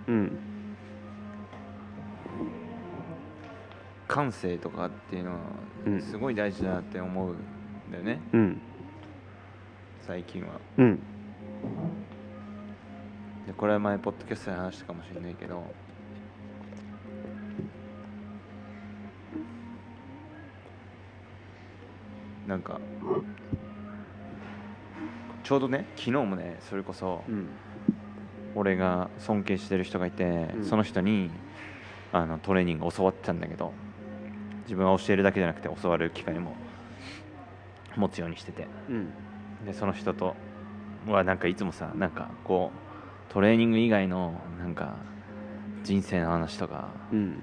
[0.06, 0.38] うん。
[4.06, 5.38] 感性とかっていうのは
[5.86, 6.00] うん。
[6.00, 8.60] すごい大事だなって思うんだよね、うん。
[10.00, 10.60] 最近は。
[10.78, 10.96] うん。
[13.46, 15.62] でこれは前ポッドキャストで話したかもしれないけど。
[22.46, 22.80] なんか
[25.48, 27.48] ちょうどね昨日もねそれこそうん。
[28.54, 30.64] 俺が尊敬してる人がいて、うん。
[30.64, 31.30] その人に
[32.12, 33.72] あのトレーニングを教わってたんだけど
[34.64, 36.54] 自分は教えるだけじゃなくて教わる機会も
[37.96, 38.68] 持つようにしてて。
[38.90, 39.10] うん。
[39.64, 40.36] でその人と
[41.06, 42.70] はなんかいつもさなんかこ
[43.30, 44.96] うトレーニング以外のなんか
[45.82, 47.42] 人生の話とかうん。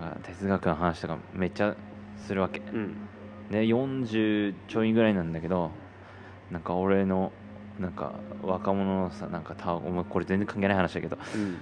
[0.00, 1.76] なんか哲学の話とかめっちゃ
[2.16, 2.58] するわけ。
[2.58, 2.96] うん。
[3.52, 5.70] で40ちょいぐらいなんだけど
[6.50, 7.32] なんか俺の
[7.78, 11.56] なんか若者のさなんかたお前これ全然関係ない話だけどうん。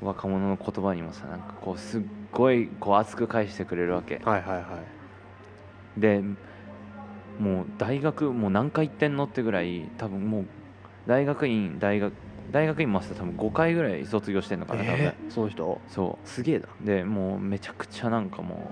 [0.00, 4.20] 若者の言葉にもさなんかこうすっごいこう熱く返してくれるわけ。
[4.24, 4.80] はいはいは
[5.96, 6.00] い。
[6.00, 6.22] で
[7.40, 10.46] もう大学もう何回行ってんのってぐらい多分もう
[11.06, 12.12] 大学院大学
[12.52, 15.80] 大学院マスター多分5回ぐらい卒業してんのかな多分、えーその人？
[15.88, 16.68] そすげえな。
[16.82, 18.70] うでもうめちゃくちゃなんかも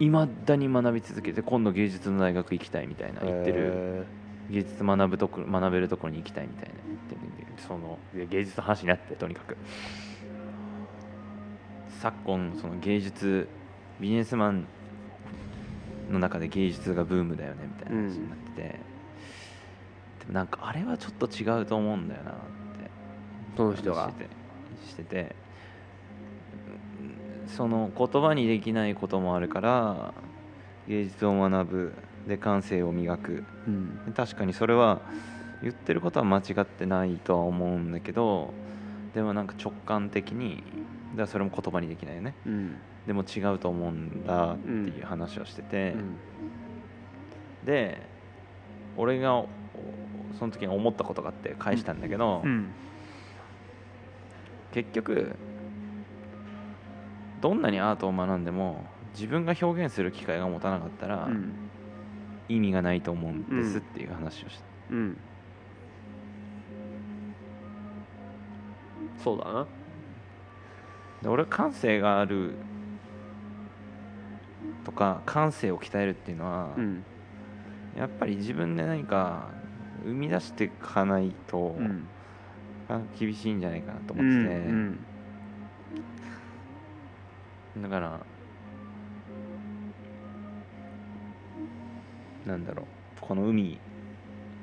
[0.00, 4.04] ういまだに学び続けて今度芸術の大学行きたいみたいな言ってるへ
[4.50, 9.56] 芸術学ぶとこ学べるところに行きたいみたいな言ってるんでそので芸術の話になってとにかく。
[12.00, 13.48] 昨今その芸術
[13.98, 14.66] ビジネスマン
[16.10, 18.78] の中で芸術がブームだよねみたいな話になってて、で
[20.26, 24.12] もなんかあれはちょっと違うと思うんだよなってーその人が。
[24.86, 25.34] してて。
[27.46, 30.12] その言葉にできないこともあるから
[30.88, 31.92] 芸術を学ぶ
[32.26, 33.44] で感性を磨く。
[33.66, 34.12] うん。
[34.14, 35.00] 確かにそれは
[35.62, 38.52] 言ってることは間違ってないとは思うんだけど
[39.14, 40.62] でもなんか直感的に
[41.12, 42.34] だからそれも言葉にできないよね。
[42.46, 42.76] うん。
[43.06, 46.16] でも違うと思うんだっていう話をしてて、うん。
[47.64, 48.02] で
[48.96, 49.48] 俺がお
[50.38, 52.68] その時に思ったことがあって返したんだけど、うん。
[54.72, 55.36] 結局
[57.40, 61.63] どんなにアートを学んでも自分が表現する機会が持たなかったらうん
[62.48, 65.16] 意味がないと思うんですっていう話をした、うん。
[69.22, 69.66] そうだな。
[71.22, 72.58] で俺は感性がある
[74.84, 77.02] とか感性を鍛えるっていうのは、うん。
[77.96, 79.50] やっぱり自分で何か
[80.04, 82.08] 生み出していかないと、うん。
[82.88, 84.98] あ厳しいんじゃないかなとう思ってて、ん。
[87.82, 88.20] だから
[92.46, 92.86] なんだろう。
[93.20, 93.78] この海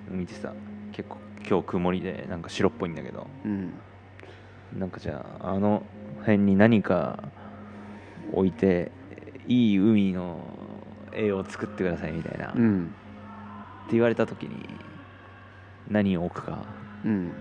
[0.09, 0.53] 海ってさ
[0.91, 1.17] 結構
[1.47, 3.27] 今日曇りでなんか白っぽいんだけど。
[3.45, 3.73] うん。
[4.77, 5.83] なんかじゃああの
[6.19, 7.19] 辺に何か
[8.33, 8.91] 置いて
[9.47, 10.39] いい海の
[11.11, 12.91] 絵を作ってくださいみたいな、ってうん
[13.91, 14.69] 言われた時に
[15.89, 16.63] 何を置くか。
[17.03, 17.31] うん。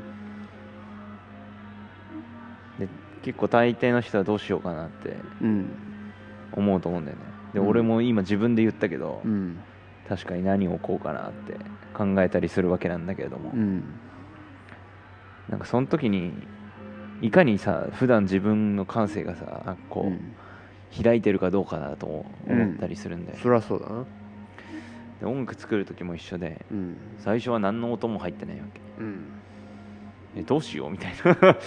[2.80, 2.88] で
[3.22, 5.68] 結構大抵の人はどうしようかなってうん。
[6.52, 7.22] 思うと思うんだよね。
[7.54, 7.68] で、うん。
[7.68, 9.60] 俺も今自分で言ったけど、うん
[10.10, 11.56] 確かに何を置こうかなって
[11.94, 13.84] 考えたりするわけなんだけれども、うん。
[15.48, 16.32] なんかその時に
[17.22, 20.34] いかにさ普段自分の感性がさこう、うん。
[21.04, 22.24] 開いてるかどうかだと思
[22.74, 24.04] ったりするんだよ、そりゃそうだな。
[25.20, 26.96] で音楽作る時も一緒でうん。
[27.20, 28.80] 最初は何の音も入ってないわけ。
[28.98, 29.39] うん
[30.36, 30.90] えどうしよう？
[30.90, 31.58] みたいな。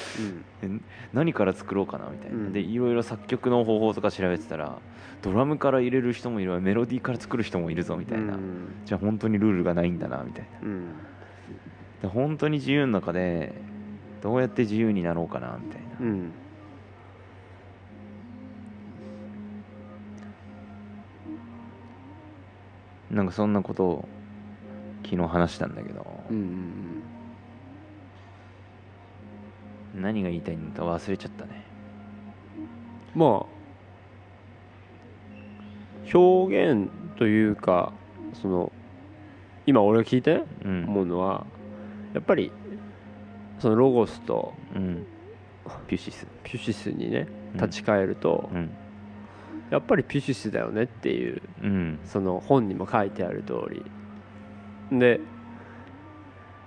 [0.61, 0.79] うん。
[0.79, 0.79] え
[1.13, 2.09] 何から作ろうかな？
[2.09, 2.53] みたいな、うん。
[2.53, 4.77] でいろいろ作曲の方法とか調べてたら
[5.21, 8.67] ドラムから入れる人もいればメロディーから作る人もいるぞみたいな、うん。
[8.85, 10.67] じゃあ本当にルールがないんだなみたいな。
[10.67, 10.87] うん。
[12.01, 13.53] で本当に自由の中で
[14.21, 16.31] どうやって自由になろうかなみたいな、うん。
[23.11, 24.09] なんかそんなことを
[25.03, 27.03] 昨日話したんだけど、うんうん
[29.93, 31.65] 何が言いたいのか忘れちゃったね。
[33.15, 33.53] まあ
[36.13, 37.93] 表現というか
[38.41, 38.71] その
[39.65, 40.83] 今俺が聞いてうん。
[40.85, 41.45] 思うのは
[42.13, 42.51] やっぱり
[43.59, 45.05] そのロゴスとうん。
[45.87, 47.61] ピュシスピュシスにねうん。
[47.61, 48.69] 立ち返ると、うん。
[49.69, 51.99] やっぱりピュシスだよねっていううん。
[52.03, 53.85] その本にも書いてある通り。
[54.99, 55.21] で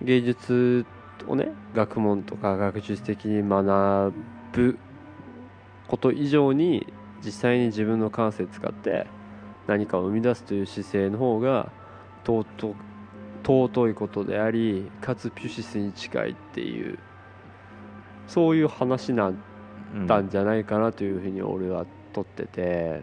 [0.02, 0.86] 芸術
[1.26, 4.12] をね学問とか学術的に学
[4.52, 4.78] ぶ
[5.88, 6.86] こと以上に
[7.24, 9.06] 実際に自分の感性使って
[9.66, 11.70] 何かを生み出すという姿勢の方が
[12.24, 16.98] 尊いことでありかつピュシスに近いっていう
[18.26, 19.42] そういう話なん
[19.94, 23.02] うんたんじゃないかなというふうに俺は取ってて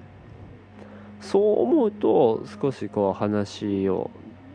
[1.21, 4.11] そう思うと少しこう話を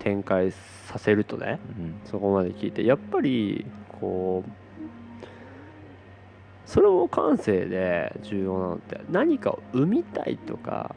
[0.09, 0.53] 展開
[0.87, 2.01] させるとねうん。
[2.07, 3.67] そこまで聞いてやっぱり
[4.01, 4.51] こう
[6.65, 10.95] それも感性で重要なのって何かを生みたいとか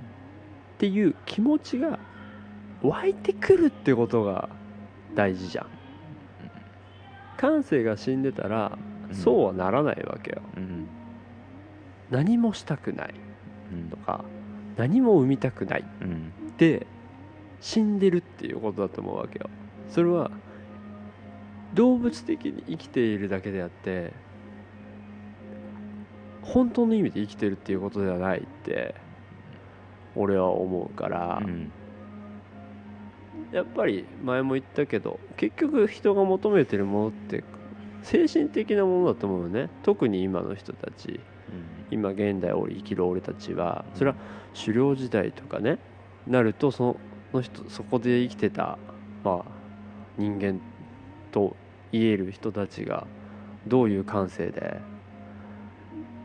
[0.76, 2.00] っていう気持ちが
[2.82, 4.50] 湧いてくるってことが
[5.14, 5.68] 大事じゃん。
[7.38, 8.78] 感性が死んでたら
[9.10, 9.16] うん。
[9.16, 10.42] そうはならないわけよ。
[10.56, 10.88] うん。
[12.10, 13.14] 何もしたくない
[13.74, 13.90] うん。
[13.90, 14.24] とか
[14.78, 16.32] 何も生みたくないうん。
[16.58, 16.88] で
[17.62, 19.50] 死んでるっていうことだと思うわけよ。
[19.88, 20.32] それは
[21.74, 24.12] 動物的に生きているだけであって
[26.42, 28.96] 本当の意味で生きてるっていうことではないって
[30.16, 31.72] 俺は思うから、うん。
[33.54, 37.44] やっぱり前も言ったけど結局人が求めてるものって
[38.04, 39.70] 精神的なものだと思うよね。
[39.84, 41.20] 特に今の人たち。
[41.92, 43.86] 今現代を生きる俺たちは。
[43.94, 44.16] それは
[44.54, 45.78] 狩猟時代とかね。
[46.26, 46.98] なるとその
[47.34, 48.78] の人そこで生きてた、
[49.24, 49.52] まあ、
[50.18, 50.60] 人間
[51.32, 51.56] と
[51.92, 53.08] 言える人たちが
[53.68, 54.80] どういう感性で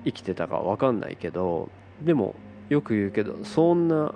[0.04, 1.68] 生きてたか分かんないけど
[2.02, 2.34] でも
[2.68, 4.14] よく言うけどそんな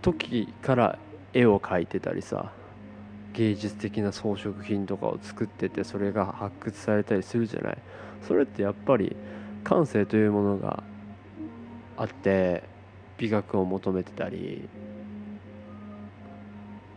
[0.00, 0.98] 時から
[1.32, 2.52] 絵を描いてたりさ
[3.32, 7.78] 芸術的な装飾品とかを作っててそれが発掘されたりするじゃない。
[8.26, 9.16] それってやっぱり
[9.64, 10.82] 感性というものが
[11.96, 12.62] あって
[13.18, 14.68] 美学を求めてたり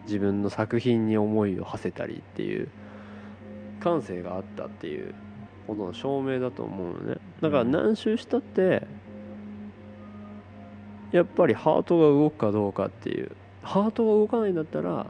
[0.06, 2.70] 自分の作品に思いを馳せたりっていう
[3.80, 5.14] 感性があったっていう
[5.68, 7.18] ことの証明だと思うのね。
[7.42, 8.88] だから何周したって
[11.12, 13.32] やっぱりハートが動くかどうかっていう
[13.62, 15.08] ハートが動かないんだったら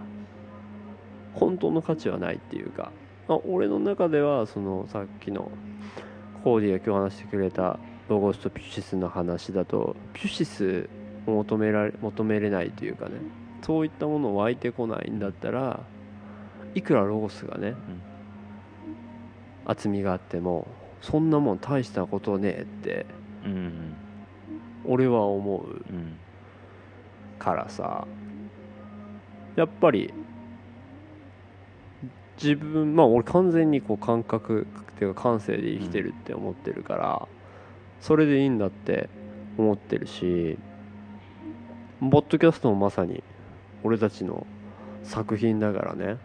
[1.33, 2.91] 本当の価値はないっていうか、
[3.27, 5.51] まあ、俺の中ではそのさっきの
[6.43, 10.89] コーディが今日話してくれたロゴスとピュシスの話だとピュシス
[11.25, 13.13] を求められ求めれないというかね
[13.65, 15.79] そういったもの湧いてこないんだったら
[16.75, 17.73] いくらロゴスがね、
[19.65, 20.67] 厚みがあっても
[21.01, 23.07] そんなもん大したことねえって
[23.43, 23.95] うん。
[24.85, 26.19] 俺は思ううん。
[27.39, 28.05] からさ
[29.55, 30.13] やっぱり
[32.37, 37.27] 自分まあ俺完全にこう感覚っていうか感性で生きてるって思ってるから、
[37.99, 39.09] それでいいんだって
[39.57, 40.59] 思ってるし
[41.99, 43.23] ポッドキャストもまさに
[43.85, 44.47] 俺たちの
[45.03, 46.17] 作品だからね。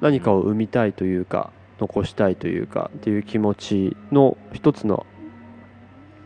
[0.00, 5.06] 何かを生みたいというか残したいというかっていう気持ちの一つの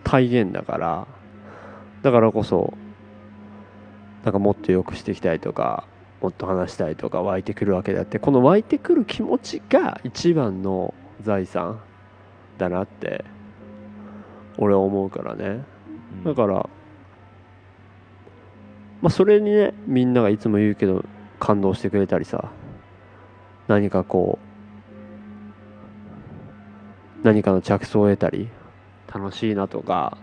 [0.05, 1.07] 体現だから
[2.03, 2.73] だからこそ
[4.25, 5.85] なんかもっと良くしていきたいとか
[6.23, 11.81] もっと話したいとか湧いてくるわけであってこの湧いてくる気持ちが一番の財産
[12.57, 13.25] だなって
[14.57, 15.65] 俺は思うからね。
[16.25, 16.69] だから
[19.03, 21.05] まあそれにねみんながいつも言うけど
[21.39, 22.51] 感動してくれたりさ
[23.69, 24.39] 何かこ
[27.23, 28.49] う何かの着想を得たり
[29.13, 30.17] 楽しいなとか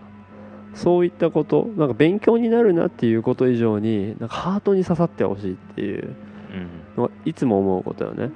[0.74, 6.16] そういったことなんか勉強になるなっていうこと以上になんかハートに刺さってほしいっていう
[6.96, 8.30] のはいつも思うことよね。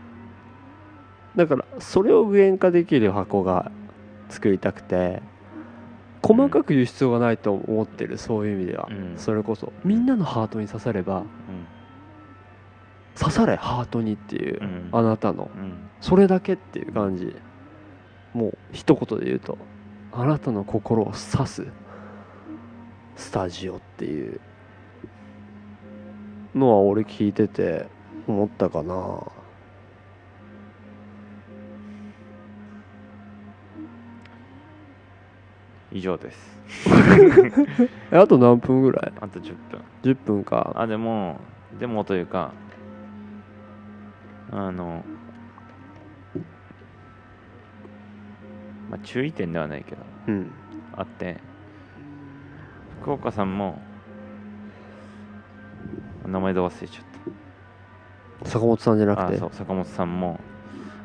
[1.37, 3.71] だからそれを具現化できる箱が
[4.29, 5.23] 作りたくて
[6.23, 9.15] 細かく言う必要がないと思ってるそういう意味では、うん。
[9.17, 9.73] それこそ。
[9.85, 11.25] みんなのハートに刺されば
[13.19, 14.89] 刺されハートにっていう、うん。
[14.93, 15.51] あなたの。
[15.55, 15.89] うん。
[16.01, 17.35] それだけっていう感じ。
[18.35, 19.59] もう一言で言うと
[20.13, 21.67] あなたの心を刺す
[23.17, 24.41] スタジオっていう
[26.55, 27.87] のは俺聞いてて
[28.27, 28.95] 思ったかな
[35.91, 36.59] 以上です。
[38.13, 39.13] えあと何分ぐらい？
[39.21, 40.73] あと10分 ?10 分か。
[40.77, 41.41] あでも
[41.79, 42.53] でもというか
[44.51, 45.05] あの
[48.91, 50.51] まあ注意点ではないけどうん。
[50.95, 51.39] あって
[53.01, 53.81] 福岡さんも
[56.27, 57.05] 名前で忘れちゃっ
[58.45, 59.39] 坂本さんじゃなくて？
[59.39, 60.39] 坂本さんも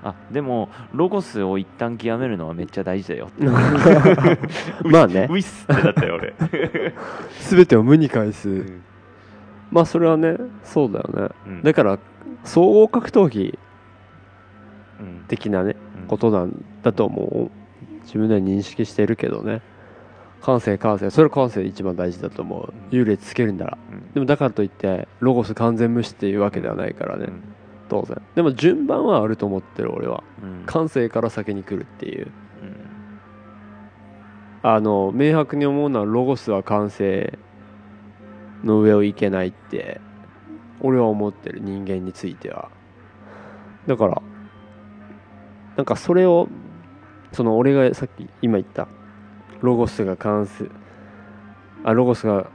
[0.04, 3.30] あでもロゴスを一旦極めるのはめっちゃ大事だよ
[4.84, 5.28] まあね。
[5.32, 6.34] ウィスってなったよ俺、
[7.50, 8.82] 全てを無に返す、うん。
[9.72, 11.30] まあそれはねそうだよね。
[11.48, 11.64] うん。
[11.64, 12.00] だから
[12.44, 13.58] 総合格闘技
[15.00, 15.24] うん。
[15.28, 16.08] 的なねうん。
[16.08, 17.52] ことなんだと思う。
[18.04, 19.62] 自分では認識してるけどね。
[20.42, 21.10] 感性感性。
[21.10, 22.74] それは感性一番大事だと思う。
[22.92, 23.78] 優劣つけるんなら。
[23.90, 24.12] うん。
[24.14, 27.42] でもだからといってロゴス完全無視っていうわけではないからね、うん
[27.90, 28.22] 当然。
[28.36, 30.24] でも順番はあると思ってる俺は。
[30.42, 30.64] うん。
[30.66, 32.32] 感性から先に来るっていう。
[32.62, 32.84] うん。
[34.64, 37.38] あの明白に思うのはロゴスは感性
[38.64, 40.00] の上をいけないって
[40.80, 42.70] 俺は思ってる人間については。
[43.88, 44.22] だから
[45.76, 46.48] なんかそれを
[47.32, 48.88] その俺がさっき今言った
[49.62, 50.70] ロゴスが関数
[51.84, 52.50] あロゴスが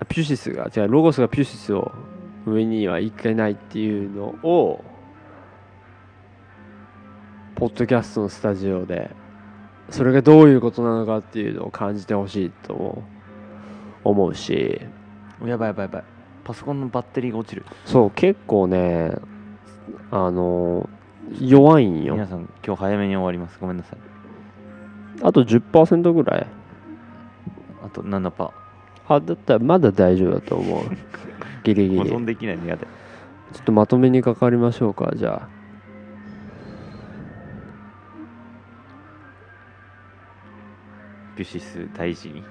[0.00, 1.92] あピュシスが違うロゴスがピュシスを
[2.50, 4.84] 上にはいけないっていうのを
[7.54, 9.10] ポッドキャストのスタジオで
[9.90, 13.02] それがどういうことなのかっていうのを感じてほしいとも
[14.04, 14.80] 思うし。
[15.44, 16.04] やばいやばいやばい。
[16.44, 17.64] パソコンのバッテリーが落ちる。
[17.84, 19.12] そう結構ね
[20.10, 20.88] あの
[21.40, 22.14] 弱いんよ。
[22.14, 23.58] 皆さん今日早めに終わります。
[23.60, 23.98] ごめんなさい。
[25.22, 26.46] あと10%ぐらい。
[27.84, 28.52] あと7パ
[29.08, 30.84] あだったらまだ大丈夫だと思う
[31.64, 31.96] ギリギリ。
[31.96, 32.86] ちょー保存できないの嫌で
[33.56, 35.48] っとまとめにかかりましょうかじゃあ。
[41.36, 42.42] ピュシス大事に。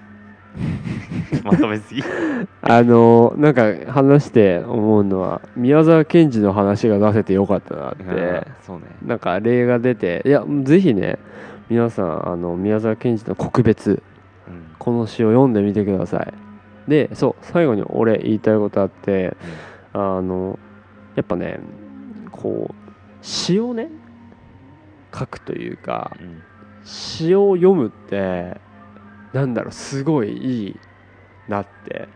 [1.44, 2.02] まとめすぎ。
[2.62, 8.04] あのなんか話して思うのは宮沢賢治の話が出せてよかったなって。
[8.04, 8.84] うんそうね。
[9.06, 11.20] なんか例が出ていやぜひね
[11.70, 14.02] 皆さんあの宮沢賢治の告別。
[14.48, 14.64] うん。
[14.80, 16.47] この詩を読んでみてください
[16.88, 19.36] でそう最後に俺言いたいことあって
[19.94, 20.58] あの
[21.16, 21.60] やっぱね
[22.32, 22.76] こう
[23.22, 23.90] 詩をね
[25.14, 26.44] 書くというかうん
[26.88, 28.62] 詩を読むって
[29.34, 30.76] なんだろうすごいいい
[31.50, 32.08] なって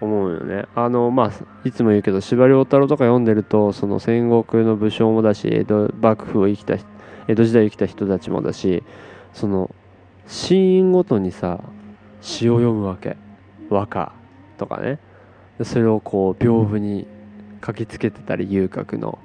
[0.00, 0.64] 思うよね。
[0.74, 1.32] あのまあ
[1.64, 6.86] いつも言うけど司馬遼太郎とか読んでるとその戦国の武将もだし江戸幕府を生きた人
[7.28, 8.82] 江戸時代を生きた人たちもだし
[9.34, 9.74] その
[10.26, 11.60] シーンごとにさ
[12.22, 13.18] 詩を読むわけ
[13.74, 14.12] 和歌
[14.58, 14.98] とかね。
[15.62, 17.06] それをこう屏風に
[17.64, 19.18] 書きつけてたり遊郭の。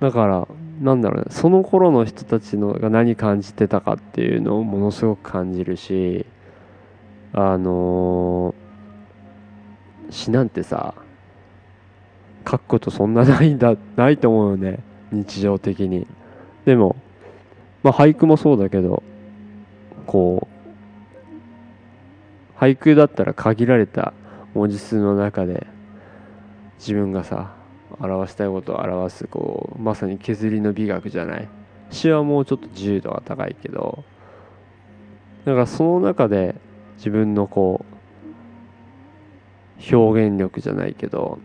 [0.00, 0.48] だから
[0.80, 1.30] なんだろうね。
[1.30, 6.26] その頃の人たちのが何感じてたかっていうのをものすごく感じるし
[7.32, 8.54] あの
[10.10, 10.94] 詩なんてさ
[12.48, 14.80] 書くことそんなないんだ ないと思うよね。
[15.12, 16.06] 日常的に。
[16.64, 16.96] でも
[17.82, 19.02] まあ俳句もそうだけど
[20.06, 20.55] こう
[22.56, 24.12] 俳句だったら限られた
[24.54, 25.66] 文字数の中で
[26.78, 27.54] 自分がさ
[28.00, 31.48] 表したいことを表すこうまさに削りの美学じゃない。
[31.90, 34.04] 詩はもうちょっと自由度が高いけど
[35.44, 36.56] だからその中で
[36.96, 37.84] 自分のこ
[39.90, 41.38] う表現力じゃないけど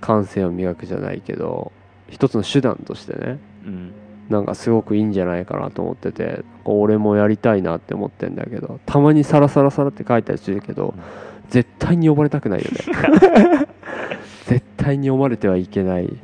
[0.00, 1.72] 感性を磨くじゃないけど
[2.08, 3.38] 一つの手段としてね。
[3.66, 3.92] うん。
[4.28, 11.02] なんかすごくいいんじゃないかなと思ってて俺もやりたいなって思ってんだけどたまにサラサラサラって書いたりするけどうん。
[11.48, 12.78] 絶対に呼ばれたくないよね。
[14.44, 16.14] 絶対に読まれてはいけない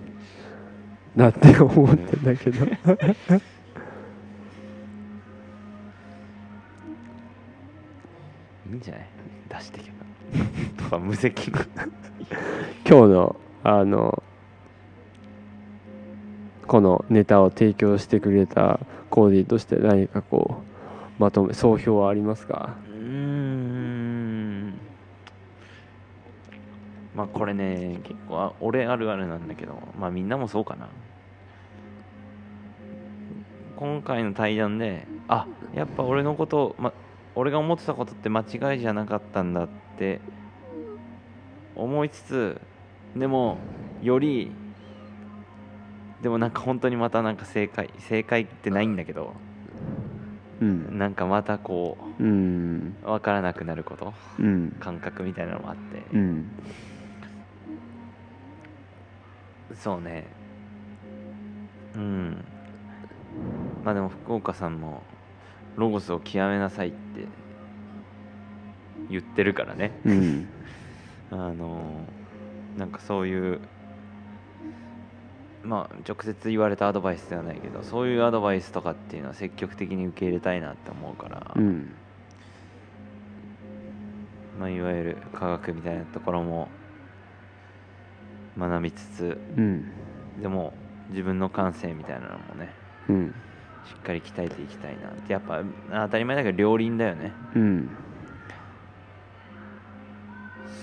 [1.17, 2.67] なって思ってんだけど。
[8.71, 9.07] いいんじゃない？
[9.49, 9.97] 出してけば。
[10.85, 11.65] とか無責任。
[12.87, 14.23] 今日のあの
[16.67, 20.63] このネタを提供してくれたコーディーとして何かこ
[21.19, 22.77] うまとめ総評はありますか？
[22.91, 24.75] うん。
[27.15, 30.89] まあこれね結構俺あるあるなんだけどまあみんなもそうかな。
[33.77, 36.93] 今回の対談であやっぱ俺のこと、ま、
[37.35, 40.21] 俺が思ってたことって間違いじゃなかったんだって
[41.75, 42.61] 思いつつ
[43.17, 43.59] でも
[44.01, 44.53] より
[46.25, 49.35] でもなんか本当にまたなんか正解正解ってないんだけど
[50.59, 50.99] うん。
[50.99, 52.97] なんかまたこうん。
[53.03, 54.71] う分からなくなることうん。
[54.81, 56.51] 感覚みたいなのもあって、うん。
[59.75, 60.25] そうね。
[61.95, 62.43] うん。
[63.85, 65.03] まあでも福岡さんも
[65.77, 66.97] ロゴスを極めなさいって
[69.11, 69.93] 言ってるからね。
[70.07, 70.49] うん。
[71.33, 72.09] あの
[72.79, 73.61] なんかそういう
[75.65, 81.97] まあ直接言われたアドバイスではないけどそういうアドバイスとかっていうのは積極的に受け入れたいなって思うから、うん。
[84.59, 86.69] まあ、いわゆる科学みたいなところも
[88.57, 89.85] 学びつつうん。
[90.41, 90.75] でも
[91.11, 92.75] 自分の感性みたいなのもね
[93.09, 93.35] うん。
[93.85, 97.33] しっかり鍛えていきたいなってやっぱ当たり前だけど両輪だよね。
[97.55, 97.91] うん。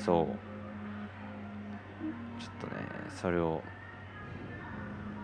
[0.05, 0.51] そう。
[2.41, 2.87] ちょっとね
[3.21, 3.63] それを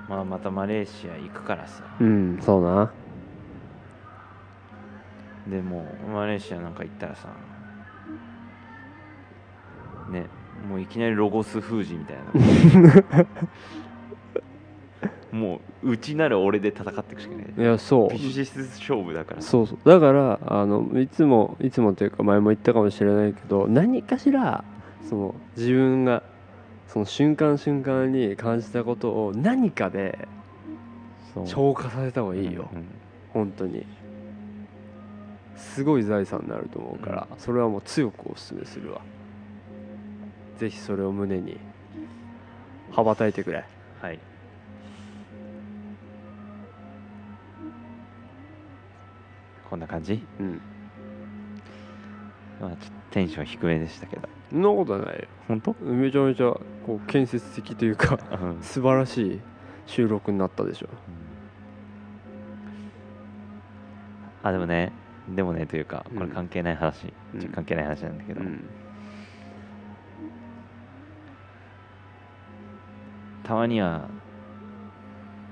[0.07, 1.83] まあまたマレーシア行くからさ。
[1.99, 2.91] うんそうな。
[5.47, 7.29] でもうマレーシアなんか行ったらさ
[10.09, 10.25] ね
[10.67, 13.25] もういきなりロゴス封じみたいな。
[15.31, 17.53] もう内なる俺で戦っていくしかない。
[17.57, 18.09] いやそう。
[18.09, 19.41] ビジネス勝負だから。
[19.41, 19.79] さそうそう。
[19.89, 24.63] だからあのいつもいつもというか前も言ったかもしれないけど何かしら
[25.03, 26.23] その自分が
[26.87, 30.27] その瞬間瞬間に感じたことを何かで
[31.45, 32.85] 消化させた方がいいよ、うんうん
[33.33, 33.85] 本当に。
[35.55, 39.01] すごい財産になると思うから、それはもう強くお勧めするわ。
[40.57, 41.59] ぜひそれを胸に
[42.91, 43.63] 羽ばたいてくれ。
[44.01, 44.19] はい。
[49.69, 50.25] こんな感じ？
[50.39, 50.61] うん。
[52.59, 55.27] まあちょっとテンション低めでしたけどそんなことはないよ。
[55.47, 55.75] 本当？
[55.81, 56.53] めちゃめちゃ
[56.85, 58.61] こう建設的というかうん。
[58.61, 59.41] 素晴らしい
[59.85, 60.87] 収録になったでしょ。
[64.43, 64.93] あでもね
[65.27, 67.49] でもねというかこれうん関係ない話、うん。
[67.49, 68.63] 関係ない話なんだけど、うん。
[73.43, 74.07] たまには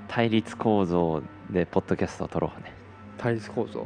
[0.07, 2.73] 対立構造でポッドキャストを撮ろうね。
[3.17, 3.85] 対立構造？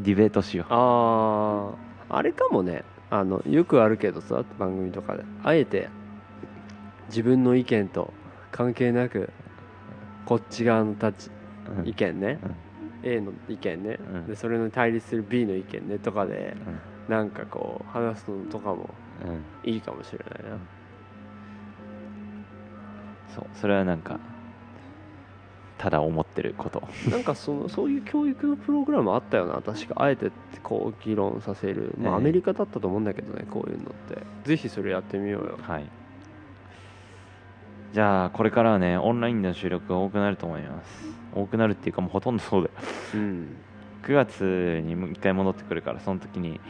[0.00, 0.66] ディベートしよう。
[0.72, 1.72] あ
[2.08, 5.24] ああれかもねあのよくあるけどさ番組とかで。
[5.42, 5.88] あえて
[7.08, 8.12] 自分の意見と
[8.52, 9.32] 関係なく
[10.26, 11.30] こっち側の立ち
[11.68, 12.56] うん意見ね、うん。
[13.02, 14.26] A の意見ね、うん。
[14.26, 15.98] でそれに対立する B の意見ね。
[15.98, 16.80] とかでうん。
[17.08, 18.94] なんかこう話すのとかも
[19.24, 19.44] うん。
[19.64, 20.58] いいかもしれないな。
[23.34, 24.20] そうそれはなんか
[25.78, 26.82] ただ思ってること。
[27.08, 29.62] なんかそのそういう教育のプログラムあったよな。
[29.62, 30.30] 確かあえて
[30.62, 31.94] こう議論させる。
[31.98, 34.22] まあええアメリカだったと思うんだけどねこういうのって。
[34.44, 35.58] ぜひそれやってみようよ。
[35.62, 35.84] はい。
[37.92, 41.08] じゃあこれからはねオンラインでの収録が多くなると思います。
[41.34, 42.74] 多くなるっていうかもうほとんどそうだよ。
[43.14, 43.46] うん。
[44.02, 46.60] 9月に1回戻ってくるからその時に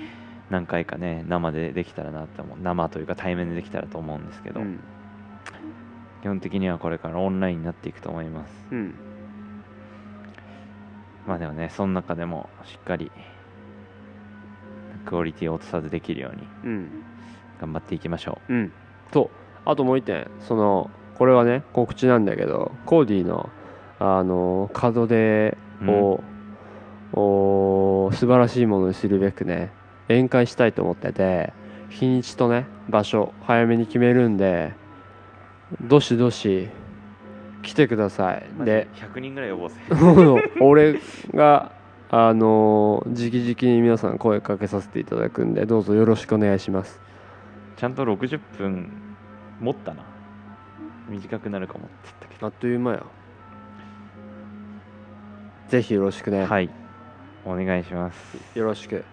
[0.51, 2.59] 何回かね生でできたらなって思う。
[2.61, 4.81] 生というか対面でできたらと思うんですけど、うん
[6.23, 8.53] 基本的にはこれからオンラインになっていくと思います。
[8.73, 8.95] うん。
[11.27, 13.13] まあでもねその中でもしっかり
[15.05, 17.05] クオリティを落とさずできるようにうん。
[17.61, 18.55] 頑張っていきましょう。
[18.55, 18.73] ん。
[19.11, 19.31] と
[19.65, 23.51] あともう一点そのこれはね告知なんだけどコーディの
[24.01, 26.23] あの門出を、
[27.13, 29.73] お素晴らしいものにするべくね
[30.09, 31.53] 宴会したいと思ってて
[31.89, 34.73] 日にちとね場所早めに決めるんで
[35.81, 36.69] どしどし
[37.63, 38.47] 来てください。
[38.61, 39.77] うで100人ぐらい呼ぼうぜ。
[40.61, 41.01] 俺
[41.35, 41.73] が
[42.11, 47.01] あの直々に皆さん声かけさせていただくんでどうぞよろしくお願いします。
[47.77, 48.91] ちゃんと60分
[49.61, 50.03] 持ったな。
[51.09, 53.03] 短くなるかもって言ったけあっという間や。
[55.69, 56.71] ぜひよろしくね、どはい。
[57.45, 58.59] お願いします。
[58.59, 59.05] よろしく。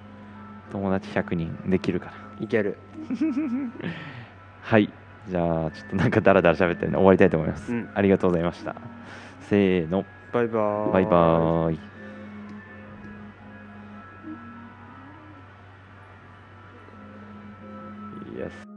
[0.71, 2.13] 友達100人できるから。
[2.39, 2.77] いける。
[4.61, 4.89] はい
[5.27, 7.89] じゃあちょっとなんかダラダラ喋ってる終わりたいと思います、うん。
[7.93, 8.75] ありがとうございました。
[9.49, 10.05] せーの。
[10.31, 10.93] バイバーイ。
[10.93, 11.79] バイバーイ。
[18.37, 18.74] Yes